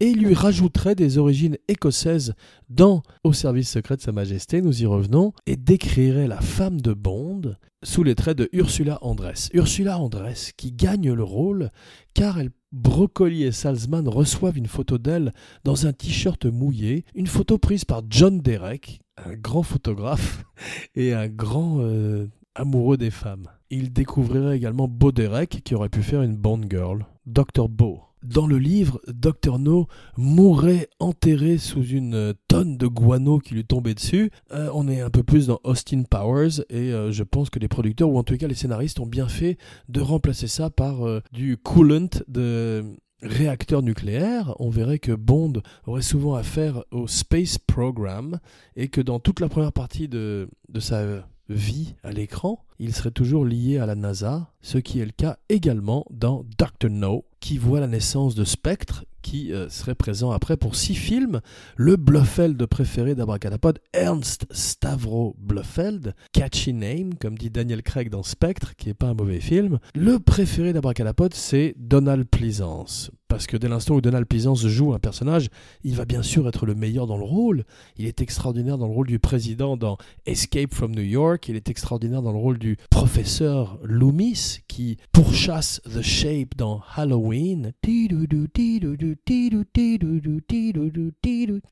et 0.00 0.06
il 0.06 0.22
lui 0.22 0.32
rajouterait 0.32 0.94
des 0.94 1.18
origines 1.18 1.58
écossaises 1.68 2.32
dans 2.70 3.02
Au 3.22 3.34
service 3.34 3.68
secret 3.68 3.98
de 3.98 4.00
Sa 4.00 4.12
Majesté, 4.12 4.62
nous 4.62 4.82
y 4.82 4.86
revenons, 4.86 5.34
et 5.44 5.56
décrirait 5.56 6.26
la 6.26 6.40
femme 6.40 6.80
de 6.80 6.94
Bond 6.94 7.54
sous 7.82 8.02
les 8.02 8.14
traits 8.14 8.38
de 8.38 8.48
Ursula 8.54 8.98
Andress. 9.02 9.50
Ursula 9.52 9.98
Andress 9.98 10.52
qui 10.56 10.72
gagne 10.72 11.12
le 11.12 11.22
rôle 11.22 11.68
car 12.14 12.38
elle 12.38 12.50
Broccoli 12.72 13.44
et 13.44 13.52
Salzman 13.52 14.08
reçoivent 14.08 14.58
une 14.58 14.66
photo 14.66 14.98
d'elle 14.98 15.32
dans 15.62 15.86
un 15.86 15.92
t-shirt 15.92 16.46
mouillé, 16.46 17.04
une 17.14 17.28
photo 17.28 17.56
prise 17.56 17.84
par 17.84 18.02
John 18.10 18.40
Derek, 18.40 19.00
un 19.16 19.34
grand 19.34 19.62
photographe 19.62 20.44
et 20.94 21.12
un 21.12 21.28
grand 21.28 21.78
euh, 21.80 22.26
amoureux 22.54 22.96
des 22.96 23.10
femmes. 23.10 23.48
Il 23.70 23.92
découvrirait 23.92 24.56
également 24.56 24.88
Beau 24.88 25.12
Derek 25.12 25.62
qui 25.64 25.74
aurait 25.74 25.88
pu 25.88 26.02
faire 26.02 26.22
une 26.22 26.36
Bond 26.36 26.62
Girl, 26.68 27.06
Dr. 27.26 27.68
Beau. 27.68 28.00
Dans 28.22 28.46
le 28.46 28.58
livre, 28.58 29.00
Dr. 29.06 29.58
No 29.58 29.86
mourrait 30.16 30.88
enterré 30.98 31.58
sous 31.58 31.84
une 31.84 32.32
tonne 32.48 32.78
de 32.78 32.86
guano 32.86 33.38
qui 33.38 33.52
lui 33.52 33.66
tombait 33.66 33.92
dessus. 33.92 34.30
Euh, 34.52 34.70
on 34.72 34.88
est 34.88 35.02
un 35.02 35.10
peu 35.10 35.22
plus 35.22 35.48
dans 35.48 35.60
Austin 35.62 36.04
Powers 36.04 36.60
et 36.70 36.92
euh, 36.92 37.12
je 37.12 37.22
pense 37.22 37.50
que 37.50 37.58
les 37.58 37.68
producteurs, 37.68 38.08
ou 38.08 38.16
en 38.16 38.22
tout 38.22 38.36
cas 38.38 38.46
les 38.46 38.54
scénaristes, 38.54 38.98
ont 38.98 39.06
bien 39.06 39.28
fait 39.28 39.58
de 39.90 40.00
remplacer 40.00 40.46
ça 40.46 40.70
par 40.70 41.06
du 41.32 41.58
coolant 41.58 42.08
de 42.28 42.96
réacteur 43.24 43.82
nucléaire, 43.82 44.54
on 44.58 44.70
verrait 44.70 44.98
que 44.98 45.12
Bond 45.12 45.54
aurait 45.86 46.02
souvent 46.02 46.34
affaire 46.34 46.84
au 46.90 47.08
Space 47.08 47.58
Program 47.58 48.38
et 48.76 48.88
que 48.88 49.00
dans 49.00 49.18
toute 49.18 49.40
la 49.40 49.48
première 49.48 49.72
partie 49.72 50.08
de, 50.08 50.48
de 50.68 50.80
sa 50.80 51.24
vie 51.48 51.94
à 52.02 52.12
l'écran, 52.12 52.64
il 52.78 52.94
serait 52.94 53.10
toujours 53.10 53.44
lié 53.44 53.78
à 53.78 53.86
la 53.86 53.94
NASA, 53.94 54.50
ce 54.60 54.78
qui 54.78 55.00
est 55.00 55.04
le 55.04 55.12
cas 55.12 55.38
également 55.48 56.04
dans 56.10 56.44
Doctor 56.58 56.90
No, 56.90 57.24
qui 57.40 57.58
voit 57.58 57.80
la 57.80 57.86
naissance 57.86 58.34
de 58.34 58.44
Spectre, 58.44 59.04
qui 59.24 59.52
euh, 59.52 59.68
serait 59.70 59.94
présent 59.94 60.30
après 60.30 60.56
pour 60.56 60.76
six 60.76 60.94
films. 60.94 61.40
Le 61.76 61.96
Blofeld 61.96 62.64
préféré 62.66 63.14
d'Abracadapod, 63.14 63.80
Ernst 63.94 64.46
Stavro 64.50 65.34
Blofeld, 65.38 66.14
catchy 66.32 66.74
name, 66.74 67.14
comme 67.14 67.36
dit 67.36 67.50
Daniel 67.50 67.82
Craig 67.82 68.10
dans 68.10 68.22
Spectre, 68.22 68.76
qui 68.76 68.88
n'est 68.88 68.94
pas 68.94 69.08
un 69.08 69.14
mauvais 69.14 69.40
film. 69.40 69.78
Le 69.94 70.18
préféré 70.20 70.74
d'Abracadapod, 70.74 71.32
c'est 71.32 71.74
Donald 71.78 72.28
Pleasance. 72.28 73.10
Parce 73.34 73.48
que 73.48 73.56
dès 73.56 73.66
l'instant 73.66 73.96
où 73.96 74.00
Donald 74.00 74.26
Pleasance 74.26 74.64
joue 74.64 74.92
un 74.92 75.00
personnage, 75.00 75.48
il 75.82 75.96
va 75.96 76.04
bien 76.04 76.22
sûr 76.22 76.46
être 76.46 76.66
le 76.66 76.76
meilleur 76.76 77.08
dans 77.08 77.16
le 77.16 77.24
rôle. 77.24 77.64
Il 77.96 78.06
est 78.06 78.20
extraordinaire 78.20 78.78
dans 78.78 78.86
le 78.86 78.92
rôle 78.92 79.08
du 79.08 79.18
président 79.18 79.76
dans 79.76 79.98
Escape 80.24 80.72
from 80.72 80.94
New 80.94 81.02
York. 81.02 81.48
Il 81.48 81.56
est 81.56 81.68
extraordinaire 81.68 82.22
dans 82.22 82.30
le 82.30 82.38
rôle 82.38 82.60
du 82.60 82.76
professeur 82.90 83.80
Loomis 83.82 84.60
qui 84.68 84.98
pourchasse 85.10 85.80
The 85.92 86.00
Shape 86.00 86.54
dans 86.56 86.80
Halloween. 86.94 87.72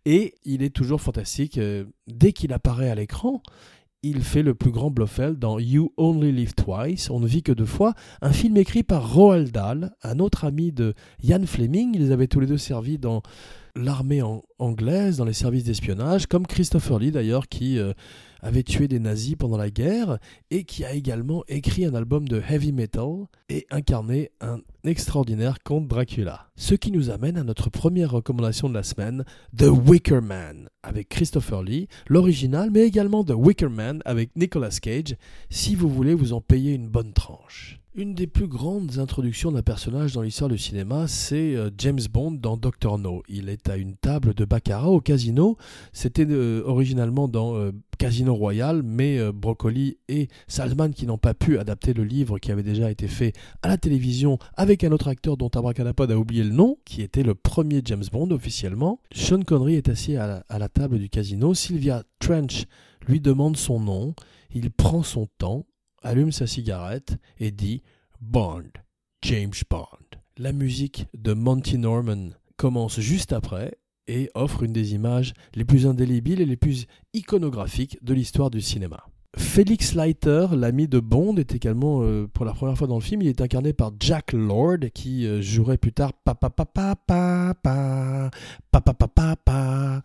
Et 0.05 0.35
il 0.45 0.63
est 0.65 0.75
toujours 0.75 1.01
fantastique. 1.01 1.59
Euh, 1.59 1.85
dès 2.09 2.33
qu'il 2.33 2.53
apparaît 2.53 2.91
à 2.91 2.97
l'écran, 2.97 3.41
il 4.03 4.23
fait 4.23 4.43
le 4.43 4.55
plus 4.55 4.73
grand 4.73 4.91
Blofeld 4.91 5.39
dans 5.39 5.61
You 5.61 5.93
Only 5.97 6.33
Live 6.33 6.55
Twice, 6.55 7.09
On 7.11 7.21
ne 7.21 7.27
vit 7.27 7.43
que 7.43 7.53
deux 7.53 7.67
fois, 7.67 7.95
un 8.21 8.33
film 8.33 8.57
écrit 8.57 8.83
par 8.83 9.15
Roald 9.15 9.53
Dahl, 9.53 9.93
un 10.03 10.19
autre 10.19 10.45
ami 10.45 10.73
de 10.73 10.95
Ian 11.23 11.47
Fleming. 11.47 11.95
Ils 11.95 12.13
avaient 12.13 12.27
tous 12.27 12.41
les 12.41 12.49
deux 12.49 12.59
servi 12.59 12.99
dans 12.99 13.23
l'armée 13.75 14.23
anglaise, 14.59 15.17
dans 15.17 15.25
les 15.25 15.33
services 15.33 15.65
d'espionnage, 15.65 16.27
comme 16.27 16.47
Christopher 16.47 16.99
Lee 16.99 17.11
d'ailleurs, 17.11 17.49
qui 17.49 17.79
euh, 17.79 17.93
avait 18.41 18.63
tué 18.63 18.89
des 18.89 18.99
nazis 18.99 19.37
pendant 19.37 19.57
la 19.57 19.71
guerre 19.71 20.19
et 20.51 20.65
qui 20.65 20.85
a 20.85 20.93
également 20.93 21.45
écrit 21.49 21.85
un 21.85 21.95
album 21.95 22.29
de 22.29 22.43
heavy 22.49 22.73
metal 22.73 23.27
et 23.49 23.67
incarné 23.71 24.31
un 24.41 24.61
extraordinaire 24.85 25.63
conte 25.63 25.89
Dracula. 25.89 26.49
Ce 26.57 26.75
qui 26.75 26.91
nous 26.91 27.11
amène 27.11 27.37
à 27.37 27.45
notre 27.45 27.71
première 27.71 28.11
recommandation 28.11 28.69
de 28.69 28.75
la 28.75 28.83
semaine, 28.83 29.25
The 29.57 29.69
Wicker 29.69 30.21
Man, 30.21 30.69
avec 30.83 31.09
Christopher 31.09 31.63
Lee, 31.63 31.89
l'original, 32.09 32.71
mais 32.71 32.83
également 32.83 33.25
The 33.25 33.35
Wicker 33.35 33.71
Man 33.71 34.03
avec 34.05 34.37
Nicolas 34.37 34.77
Cage, 34.81 35.17
si 35.51 35.75
vous 35.75 35.89
voulez 35.89 36.15
vous 36.15 36.33
en 36.33 36.41
payer 36.41 36.73
une 36.75 36.89
bonne 36.89 37.13
tranche. 37.13 37.82
Une 37.95 38.15
des 38.15 38.27
plus 38.27 38.47
grandes 38.47 38.99
introductions 38.99 39.53
d'un 39.53 39.61
personnage 39.61 40.15
dans 40.15 40.23
l'histoire 40.23 40.49
du 40.49 40.57
cinéma, 40.57 41.07
c'est 41.09 41.55
euh, 41.55 41.69
James 41.77 42.01
Bond 42.11 42.31
dans 42.31 42.57
Doctor 42.57 42.99
No. 42.99 43.23
Il 43.29 43.51
est 43.51 43.69
à 43.69 43.77
une 43.77 43.97
table 43.97 44.33
de 44.33 44.47
baccarat 44.47 44.89
au 44.89 45.03
casino. 45.03 45.59
C'était 45.93 46.25
euh, 46.27 46.63
originalement 46.65 47.29
dans 47.29 47.55
euh, 47.55 47.71
Casino 47.99 48.35
Royal, 48.35 48.83
mais 48.83 49.21
Broccoli 49.31 49.99
et 50.09 50.29
Salman, 50.49 50.93
qui 50.93 51.05
n'ont 51.05 51.19
pas 51.19 51.35
pu 51.35 51.59
adapter 51.59 51.93
le 51.93 52.05
livre 52.05 52.39
qui 52.39 52.51
avait 52.51 52.63
déjà 52.63 52.91
été 52.91 53.09
fait 53.09 53.35
à 53.61 53.69
la 53.69 53.77
télévision 53.77 54.39
avec 54.57 54.85
un 54.85 54.93
autre 54.93 55.09
acteur 55.09 55.37
dont 55.37 55.51
Abracadapod 55.51 56.11
a 56.11 56.17
oublié 56.17 56.45
le 56.45 56.51
nom, 56.51 56.79
qui 56.87 57.03
était 57.03 57.23
le 57.23 57.35
premier 57.35 57.83
James 57.85 58.05
Bond 58.11 58.31
officiellement. 58.31 59.01
Sean 59.13 59.43
Connery 59.43 59.75
est 59.75 59.91
assis 59.91 60.17
à 60.17 60.27
la, 60.27 60.45
à 60.49 60.59
la 60.59 60.71
table 60.71 60.99
du 60.99 61.11
casino. 61.11 61.53
Sylvia 61.53 62.05
Trench 62.21 62.65
lui 63.07 63.21
demande 63.21 63.59
son 63.59 63.81
nom. 63.81 64.15
Il 64.55 64.71
prend 64.71 65.03
son 65.03 65.29
temps 65.37 65.67
allume 66.03 66.33
sa 66.33 66.47
cigarette 66.47 67.17
et 67.39 67.51
dit 67.51 67.83
Bond, 68.21 68.65
James 69.23 69.53
Bond. 69.71 69.87
La 70.39 70.53
musique 70.53 71.07
de 71.15 71.33
Monty 71.33 71.79
Norman 71.79 72.31
commence 72.57 73.01
juste 73.01 73.33
après 73.33 73.79
et 74.07 74.31
offre 74.35 74.63
une 74.63 74.73
des 74.73 74.95
images 74.95 75.33
les 75.55 75.65
plus 75.65 75.87
indélébiles 75.87 76.41
et 76.41 76.47
les 76.47 76.57
plus 76.57 76.87
iconographiques 77.15 77.99
de 78.03 78.15
l'histoire 78.15 78.51
du 78.51 78.61
cinéma. 78.61 79.05
Felix 79.37 79.95
Leiter, 79.95 80.49
l'ami 80.53 80.89
de 80.89 81.01
Bond, 81.01 81.37
est 81.37 81.55
également 81.55 82.03
euh, 82.03 82.27
pour 82.27 82.45
la 82.45 82.53
première 82.53 82.77
fois 82.77 82.87
dans 82.87 82.97
le 82.97 83.01
film. 83.01 83.23
Il 83.23 83.29
est 83.29 83.41
incarné 83.41 83.73
par 83.73 83.93
Jack 83.99 84.33
Lord, 84.33 84.79
qui 84.93 85.27
euh, 85.27 85.41
jouerait 85.41 85.79
plus 85.79 85.93
tard 85.93 86.13
Papa 86.13 86.51
Papa 86.51 86.97
Papa 87.07 88.31
Papa 88.71 88.95
Papa 88.95 90.03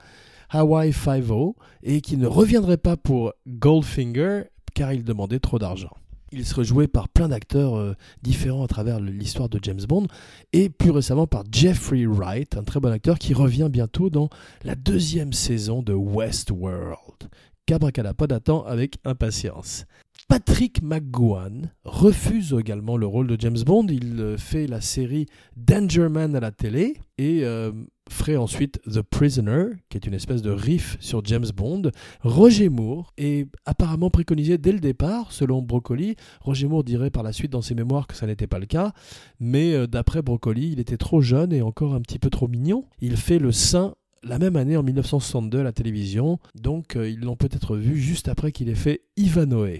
Hawaii 0.49 0.93
Five-O 0.93 1.55
et 1.83 1.99
qui 1.99 2.15
ne 2.15 2.25
reviendrait 2.25 2.77
pas 2.77 2.95
pour 2.95 3.33
Goldfinger 3.47 4.43
car 4.77 4.93
il 4.93 5.03
demandait 5.03 5.39
trop 5.39 5.57
d'argent. 5.57 5.89
Il 6.31 6.45
serait 6.45 6.63
joué 6.63 6.87
par 6.87 7.09
plein 7.09 7.29
d'acteurs 7.29 7.75
euh, 7.75 7.95
différents 8.21 8.63
à 8.63 8.67
travers 8.67 8.99
l'histoire 8.99 9.49
de 9.49 9.59
James 9.63 9.81
Bond 9.89 10.05
et 10.53 10.69
plus 10.69 10.91
récemment 10.91 11.25
par 11.25 11.43
Jeffrey 11.51 12.05
Wright, 12.05 12.55
un 12.55 12.63
très 12.63 12.79
bon 12.79 12.91
acteur 12.91 13.17
qui 13.17 13.33
revient 13.33 13.69
bientôt 13.71 14.11
dans 14.11 14.29
la 14.63 14.75
deuxième 14.75 15.33
saison 15.33 15.81
de 15.81 15.93
Westworld. 15.93 17.27
Cabracalapod 17.65 18.31
attend 18.31 18.63
avec 18.65 18.99
impatience. 19.03 19.85
Patrick 20.27 20.83
McGowan 20.83 21.71
refuse 21.85 22.53
également 22.59 22.97
le 22.97 23.07
rôle 23.07 23.27
de 23.27 23.37
James 23.39 23.59
Bond. 23.65 23.87
Il 23.89 24.19
euh, 24.19 24.37
fait 24.37 24.67
la 24.67 24.81
série 24.81 25.25
Danger 25.55 26.09
Man 26.09 26.35
à 26.35 26.41
la 26.41 26.51
télé 26.51 26.97
et 27.17 27.45
euh, 27.45 27.71
ferait 28.09 28.35
ensuite 28.35 28.81
The 28.81 29.01
Prisoner, 29.01 29.67
qui 29.87 29.97
est 29.97 30.05
une 30.05 30.13
espèce 30.13 30.41
de 30.41 30.51
riff 30.51 30.97
sur 30.99 31.23
James 31.23 31.45
Bond. 31.55 31.91
Roger 32.23 32.67
Moore 32.67 33.13
est 33.17 33.47
apparemment 33.65 34.09
préconisé 34.09 34.57
dès 34.57 34.73
le 34.73 34.81
départ, 34.81 35.31
selon 35.31 35.61
Broccoli. 35.61 36.17
Roger 36.41 36.67
Moore 36.67 36.83
dirait 36.83 37.09
par 37.09 37.23
la 37.23 37.31
suite 37.31 37.53
dans 37.53 37.61
ses 37.61 37.73
mémoires 37.73 38.05
que 38.05 38.15
ça 38.15 38.27
n'était 38.27 38.47
pas 38.47 38.59
le 38.59 38.65
cas, 38.65 38.91
mais 39.39 39.73
euh, 39.73 39.87
d'après 39.87 40.21
Broccoli, 40.21 40.71
il 40.73 40.81
était 40.81 40.97
trop 40.97 41.21
jeune 41.21 41.53
et 41.53 41.61
encore 41.61 41.93
un 41.95 42.01
petit 42.01 42.19
peu 42.19 42.29
trop 42.29 42.49
mignon. 42.49 42.83
Il 42.99 43.15
fait 43.15 43.39
le 43.39 43.53
saint 43.53 43.95
la 44.23 44.39
même 44.39 44.57
année 44.57 44.75
en 44.75 44.83
1962 44.83 45.61
à 45.61 45.63
la 45.63 45.71
télévision, 45.71 46.37
donc 46.53 46.97
ils 46.97 47.19
l'ont 47.21 47.37
peut-être 47.37 47.77
vu 47.77 47.97
juste 47.97 48.27
après 48.27 48.51
qu'il 48.51 48.67
ait 48.67 48.75
fait 48.75 49.03
Ivanhoe. 49.15 49.79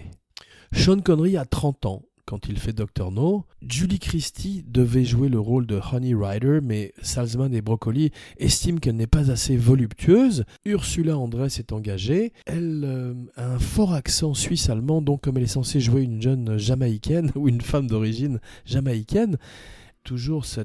Sean 0.72 1.00
Connery 1.00 1.36
a 1.36 1.44
30 1.44 1.86
ans 1.86 2.02
quand 2.28 2.46
il 2.46 2.58
fait 2.58 2.74
Dr. 2.74 3.10
No. 3.10 3.46
Julie 3.66 3.98
Christie 3.98 4.62
devait 4.68 5.06
jouer 5.06 5.30
le 5.30 5.40
rôle 5.40 5.66
de 5.66 5.80
Honey 5.80 6.14
Rider, 6.14 6.60
mais 6.62 6.92
Salzman 7.00 7.54
et 7.54 7.62
Broccoli 7.62 8.10
estiment 8.36 8.78
qu'elle 8.78 8.96
n'est 8.96 9.06
pas 9.06 9.30
assez 9.30 9.56
voluptueuse. 9.56 10.44
Ursula 10.66 11.16
Andress 11.16 11.58
est 11.58 11.72
engagée. 11.72 12.34
Elle 12.44 12.82
euh, 12.84 13.14
a 13.36 13.54
un 13.54 13.58
fort 13.58 13.94
accent 13.94 14.34
suisse-allemand, 14.34 15.00
donc 15.00 15.22
comme 15.22 15.38
elle 15.38 15.44
est 15.44 15.46
censée 15.46 15.80
jouer 15.80 16.02
une 16.02 16.20
jeune 16.20 16.58
jamaïcaine 16.58 17.32
ou 17.34 17.48
une 17.48 17.62
femme 17.62 17.86
d'origine 17.86 18.40
jamaïcaine, 18.66 19.38
toujours 20.04 20.44
ce 20.44 20.60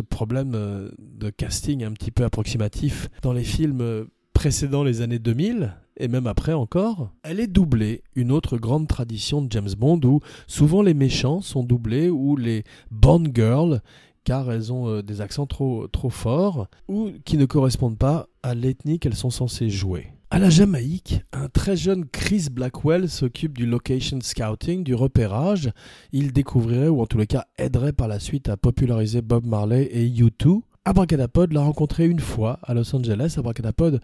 problème 0.00 0.54
euh, 0.54 0.90
de 0.98 1.28
casting 1.28 1.84
un 1.84 1.92
petit 1.92 2.10
peu 2.10 2.24
approximatif 2.24 3.10
dans 3.20 3.34
les 3.34 3.44
films 3.44 3.82
euh, 3.82 4.04
précédant 4.32 4.84
les 4.84 5.02
années 5.02 5.18
2000 5.18 5.74
et 5.98 6.08
même 6.08 6.26
après 6.26 6.52
encore, 6.52 7.10
elle 7.22 7.40
est 7.40 7.48
doublée, 7.48 8.02
une 8.14 8.32
autre 8.32 8.56
grande 8.56 8.86
tradition 8.86 9.42
de 9.42 9.50
James 9.52 9.74
Bond 9.76 10.00
où 10.04 10.20
souvent 10.46 10.80
les 10.80 10.94
méchants 10.94 11.40
sont 11.40 11.64
doublés 11.64 12.08
ou 12.08 12.36
les 12.36 12.64
Bond 12.90 13.24
Girls 13.34 13.80
car 14.24 14.50
elles 14.52 14.72
ont 14.72 14.88
euh, 14.88 15.02
des 15.02 15.20
accents 15.20 15.46
trop, 15.46 15.88
trop 15.88 16.10
forts 16.10 16.68
ou 16.86 17.10
qui 17.24 17.36
ne 17.36 17.46
correspondent 17.46 17.98
pas 17.98 18.28
à 18.42 18.54
l'ethnie 18.54 18.98
qu'elles 18.98 19.16
sont 19.16 19.30
censées 19.30 19.70
jouer. 19.70 20.12
À 20.30 20.38
la 20.38 20.50
Jamaïque, 20.50 21.22
un 21.32 21.48
très 21.48 21.74
jeune 21.74 22.04
Chris 22.04 22.48
Blackwell 22.52 23.08
s'occupe 23.08 23.56
du 23.56 23.64
location 23.64 24.18
scouting, 24.20 24.84
du 24.84 24.94
repérage. 24.94 25.70
Il 26.12 26.32
découvrirait, 26.32 26.88
ou 26.88 27.00
en 27.00 27.06
tous 27.06 27.16
les 27.16 27.26
cas 27.26 27.46
aiderait 27.56 27.94
par 27.94 28.08
la 28.08 28.20
suite 28.20 28.50
à 28.50 28.58
populariser 28.58 29.22
Bob 29.22 29.46
Marley 29.46 29.88
et 29.90 30.06
U2. 30.06 30.60
Abracadapod 30.84 31.52
l'a 31.54 31.62
rencontré 31.62 32.06
une 32.06 32.20
fois 32.20 32.58
à 32.62 32.74
Los 32.74 32.94
Angeles. 32.94 33.36
Abracadapod 33.38 34.02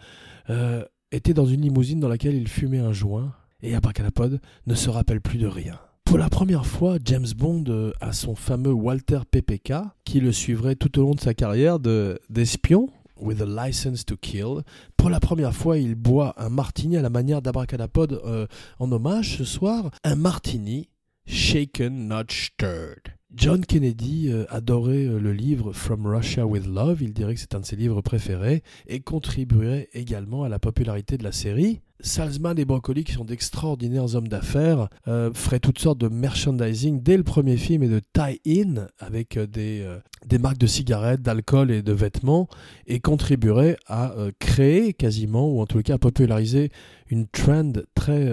euh, 0.48 0.84
était 1.14 1.34
dans 1.34 1.46
une 1.46 1.62
limousine 1.62 2.00
dans 2.00 2.08
laquelle 2.08 2.34
il 2.34 2.48
fumait 2.48 2.78
un 2.78 2.92
joint. 2.92 3.32
Et 3.62 3.74
Abracadapod 3.74 4.40
ne 4.66 4.74
se 4.74 4.90
rappelle 4.90 5.20
plus 5.20 5.38
de 5.38 5.46
rien. 5.46 5.78
Pour 6.04 6.18
la 6.18 6.28
première 6.28 6.66
fois, 6.66 6.98
James 7.04 7.26
Bond 7.36 7.64
euh, 7.68 7.92
a 8.00 8.12
son 8.12 8.34
fameux 8.34 8.72
Walter 8.72 9.20
PPK, 9.30 9.72
qui 10.04 10.20
le 10.20 10.32
suivrait 10.32 10.76
tout 10.76 10.98
au 10.98 11.02
long 11.02 11.14
de 11.14 11.20
sa 11.20 11.32
carrière 11.32 11.78
d'espion, 11.78 12.90
with 13.18 13.40
a 13.40 13.46
license 13.46 14.04
to 14.04 14.16
kill. 14.16 14.62
Pour 14.96 15.08
la 15.08 15.18
première 15.18 15.54
fois, 15.54 15.78
il 15.78 15.94
boit 15.94 16.34
un 16.36 16.50
martini 16.50 16.98
à 16.98 17.02
la 17.02 17.10
manière 17.10 17.40
d'Abracadapod 17.40 18.20
euh, 18.24 18.46
en 18.78 18.92
hommage 18.92 19.38
ce 19.38 19.44
soir. 19.44 19.90
Un 20.04 20.16
martini 20.16 20.88
shaken, 21.26 22.06
not 22.06 22.26
stirred. 22.28 23.13
John 23.36 23.64
Kennedy 23.66 24.30
euh, 24.30 24.44
adorait 24.48 25.06
euh, 25.06 25.18
le 25.18 25.32
livre 25.32 25.72
From 25.72 26.06
Russia 26.06 26.46
with 26.46 26.66
Love, 26.66 27.02
il 27.02 27.12
dirait 27.12 27.34
que 27.34 27.40
c'est 27.40 27.54
un 27.54 27.60
de 27.60 27.64
ses 27.64 27.74
livres 27.74 28.00
préférés, 28.00 28.62
et 28.86 29.00
contribuerait 29.00 29.88
également 29.92 30.44
à 30.44 30.48
la 30.48 30.60
popularité 30.60 31.18
de 31.18 31.24
la 31.24 31.32
série. 31.32 31.80
Salzman 32.00 32.56
et 32.58 32.64
Broccoli, 32.64 33.02
qui 33.02 33.12
sont 33.12 33.24
d'extraordinaires 33.24 34.14
hommes 34.14 34.28
d'affaires, 34.28 34.88
euh, 35.08 35.32
feraient 35.32 35.58
toutes 35.58 35.80
sortes 35.80 35.98
de 35.98 36.08
merchandising 36.08 37.02
dès 37.02 37.16
le 37.16 37.24
premier 37.24 37.56
film 37.56 37.82
et 37.82 37.88
de 37.88 38.00
tie-in 38.12 38.86
avec 38.98 39.38
des, 39.38 39.84
des 40.26 40.38
marques 40.38 40.58
de 40.58 40.66
cigarettes, 40.66 41.22
d'alcool 41.22 41.72
et 41.72 41.82
de 41.82 41.92
vêtements, 41.92 42.46
et 42.86 43.00
contribueraient 43.00 43.76
à 43.88 44.14
créer 44.38 44.92
quasiment, 44.92 45.48
ou 45.48 45.60
en 45.60 45.66
tout 45.66 45.80
cas 45.82 45.94
à 45.94 45.98
populariser 45.98 46.70
une 47.08 47.26
trend 47.26 47.72
très, 47.94 48.28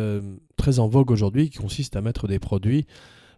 très 0.58 0.80
en 0.80 0.88
vogue 0.88 1.12
aujourd'hui 1.12 1.50
qui 1.50 1.58
consiste 1.58 1.96
à 1.96 2.02
mettre 2.02 2.28
des 2.28 2.40
produits 2.40 2.86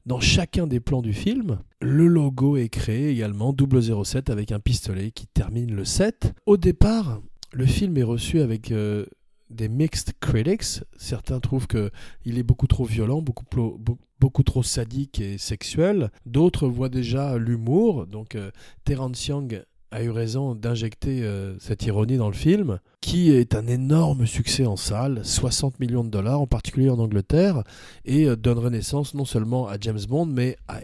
dans 0.06 0.20
chacun 0.20 0.68
des 0.68 0.80
plans 0.80 1.02
du 1.02 1.14
film, 1.14 1.60
le 1.82 2.08
logo 2.08 2.58
est 2.58 2.70
créé 2.70 3.10
également 3.10 3.56
007 3.56 4.30
avec 4.30 4.52
un 4.52 4.60
pistolet 4.60 5.12
qui 5.12 5.28
termine 5.28 5.74
le 5.74 5.86
7. 5.86 6.34
Au 6.46 6.58
départ, 6.58 7.22
le 7.52 7.66
film 7.66 7.98
est 7.98 8.04
reçu 8.04 8.42
avec 8.42 8.72
euh, 8.72 9.06
des 9.50 9.70
mixed 9.70 10.14
critics. 10.20 10.84
Certains 10.98 11.40
trouvent 11.40 11.68
qu'il 11.68 12.38
est 12.38 12.44
beaucoup 12.44 12.68
trop 12.68 12.84
violent, 12.84 13.22
beaucoup, 13.22 13.46
beaucoup 14.20 14.44
trop 14.44 14.64
sadique 14.64 15.20
et 15.22 15.38
sexuel. 15.38 16.12
D'autres 16.26 16.68
voient 16.68 16.90
déjà 16.90 17.38
l'humour. 17.38 18.06
Donc 18.08 18.36
euh, 18.36 18.52
Terence 18.84 19.28
Young 19.28 19.64
a 19.94 20.02
eu 20.02 20.10
raison 20.10 20.56
d'injecter 20.56 21.22
euh, 21.22 21.56
cette 21.60 21.86
ironie 21.86 22.18
dans 22.18 22.28
le 22.28 22.34
film, 22.34 22.80
qui 23.00 23.32
est 23.32 23.54
un 23.54 23.68
énorme 23.68 24.26
succès 24.26 24.66
en 24.66 24.76
salle, 24.76 25.24
60 25.24 25.80
millions 25.80 26.04
de 26.04 26.10
dollars, 26.10 26.42
en 26.42 26.48
particulier 26.48 26.90
en 26.90 26.98
Angleterre, 26.98 27.64
et 28.04 28.26
euh, 28.26 28.36
donne 28.36 28.58
renaissance 28.58 29.14
non 29.14 29.24
seulement 29.24 29.68
à 29.68 29.76
James 29.80 30.00
Bond, 30.10 30.26
mais 30.26 30.58
à, 30.68 30.80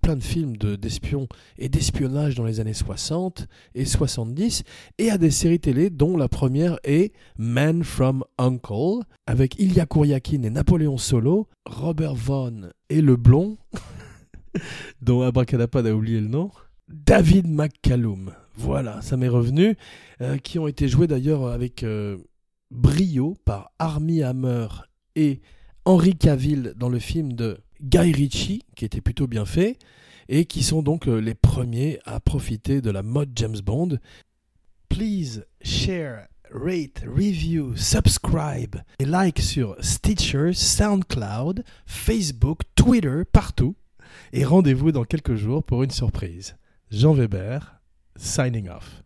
plein 0.00 0.14
de 0.14 0.22
films 0.22 0.56
d'espions 0.56 1.26
et 1.58 1.68
d'espionnage 1.68 2.36
dans 2.36 2.44
les 2.44 2.60
années 2.60 2.72
60 2.72 3.48
et 3.74 3.84
70, 3.84 4.62
et 4.98 5.10
à 5.10 5.18
des 5.18 5.32
séries 5.32 5.58
télé 5.58 5.90
dont 5.90 6.16
la 6.16 6.28
première 6.28 6.78
est 6.84 7.12
Man 7.36 7.82
from 7.82 8.22
Uncle, 8.38 9.02
avec 9.26 9.58
Ilya 9.58 9.86
Kouriakin 9.86 10.44
et 10.44 10.50
Napoléon 10.50 10.98
Solo, 10.98 11.48
Robert 11.66 12.14
Vaughn 12.14 12.70
et 12.90 13.00
le 13.00 13.16
blond, 13.16 13.58
dont 15.02 15.22
Abracadapod 15.22 15.84
a 15.84 15.96
oublié 15.96 16.20
le 16.20 16.28
nom, 16.28 16.52
David 16.88 17.48
McCallum. 17.48 18.30
Voilà, 18.54 19.00
ça 19.02 19.16
m'est 19.16 19.28
revenu. 19.28 19.76
Euh, 20.20 20.38
qui 20.38 20.58
ont 20.58 20.68
été 20.68 20.88
joués 20.88 21.06
d'ailleurs 21.06 21.46
avec 21.48 21.82
euh, 21.82 22.18
brio 22.70 23.36
par 23.44 23.72
Armie 23.78 24.22
Hammer 24.22 24.68
et 25.16 25.40
Henry 25.84 26.16
Cavill 26.16 26.74
dans 26.76 26.88
le 26.88 26.98
film 26.98 27.32
de 27.32 27.58
Guy 27.82 28.12
Ritchie, 28.12 28.62
qui 28.76 28.84
était 28.84 29.00
plutôt 29.00 29.26
bien 29.26 29.44
fait, 29.44 29.78
et 30.28 30.44
qui 30.44 30.62
sont 30.62 30.82
donc 30.82 31.08
euh, 31.08 31.18
les 31.18 31.34
premiers 31.34 31.98
à 32.04 32.20
profiter 32.20 32.80
de 32.80 32.90
la 32.90 33.02
mode 33.02 33.30
James 33.34 33.58
Bond. 33.64 33.98
Please 34.88 35.44
share, 35.62 36.28
rate, 36.52 37.02
review, 37.06 37.74
subscribe 37.76 38.76
et 38.98 39.04
like 39.06 39.40
sur 39.40 39.74
Stitcher, 39.80 40.52
SoundCloud, 40.52 41.64
Facebook, 41.86 42.60
Twitter, 42.74 43.22
partout. 43.32 43.74
Et 44.32 44.44
rendez-vous 44.44 44.92
dans 44.92 45.04
quelques 45.04 45.34
jours 45.34 45.64
pour 45.64 45.82
une 45.82 45.90
surprise. 45.90 46.56
Jean 46.90 47.14
Weber, 47.14 47.81
signing 48.16 48.68
off. 48.68 49.02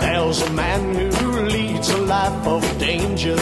There's 0.00 0.42
a 0.42 0.50
man 0.52 1.12
who 1.14 1.40
leads 1.42 1.90
a 1.90 1.98
life 1.98 2.46
of 2.46 2.78
danger. 2.78 3.36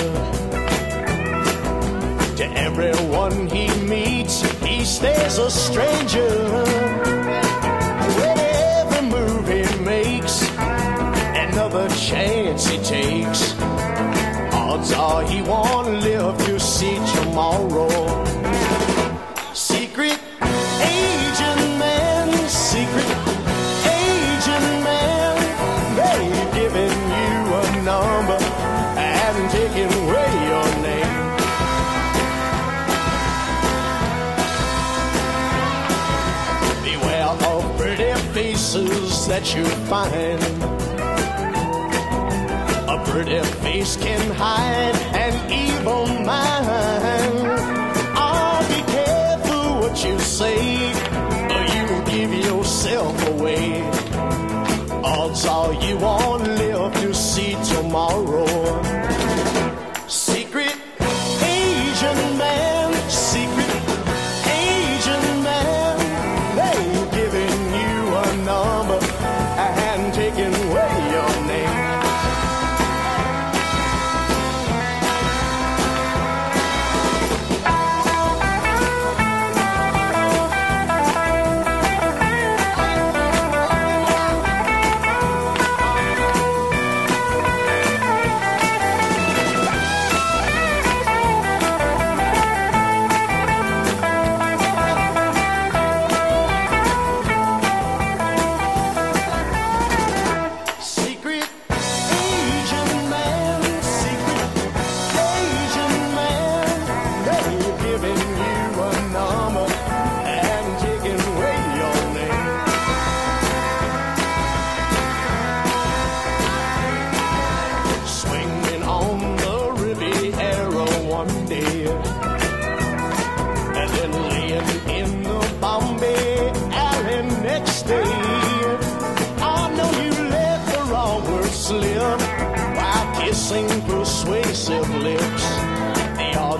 To 2.37 2.45
everyone 2.55 3.49
he 3.49 3.69
meets, 3.85 4.43
he 4.61 4.85
stays 4.85 5.39
a 5.39 5.51
stranger. 5.51 6.31
Whatever 8.19 9.03
move 9.03 9.49
he 9.49 9.85
makes, 9.85 10.49
another 10.59 11.89
chance 11.89 12.67
he 12.67 12.79
takes 12.79 13.55
odds 14.77 14.93
are 14.93 15.23
he 15.23 15.43
won't 15.43 15.89
live 16.03 16.37
to 16.45 16.61
see 16.61 16.97
tomorrow. 17.15 17.89
Secret 19.55 20.19
agent 20.81 21.65
man, 21.79 22.29
secret 22.49 23.11
agent 24.03 24.69
man, 24.87 25.37
they've 25.99 26.55
given 26.61 26.93
you 27.21 27.37
a 27.61 27.67
number 27.91 28.41
and 28.99 29.51
taken 29.51 29.89
away 30.03 30.31
your 30.51 30.69
name. 30.89 31.17
Beware 36.85 37.33
of 37.51 37.63
pretty 37.79 38.13
faces 38.35 39.27
that 39.27 39.55
you 39.55 39.65
find 39.89 40.66
pretty 43.17 43.41
face 43.65 43.97
can 43.97 44.31
hide 44.35 44.95
an 45.25 45.51
evil 45.51 46.07
mind. 46.07 47.49
Oh, 48.15 48.59
be 48.69 48.81
careful 48.93 49.81
what 49.81 50.05
you 50.05 50.19
say, 50.19 50.93
or 51.55 51.65
you 51.75 51.85
give 52.13 52.33
yourself 52.35 53.17
away. 53.29 53.81
Odds 55.03 55.47
are 55.47 55.73
you 55.85 55.97
won't 55.97 56.43
live 56.43 56.93
to 57.01 57.15
see 57.15 57.57
tomorrow. 57.75 58.86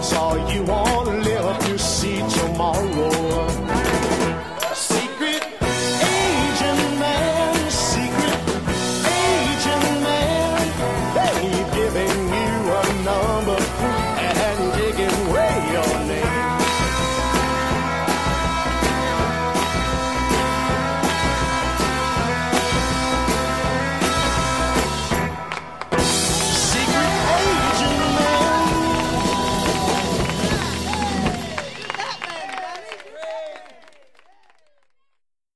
Persuasive 0.07 0.17
lips. 0.17 0.17
The 0.17 0.17
odds 0.19 0.47
are 0.47 0.53
you 0.55 0.63
won't 0.63 0.96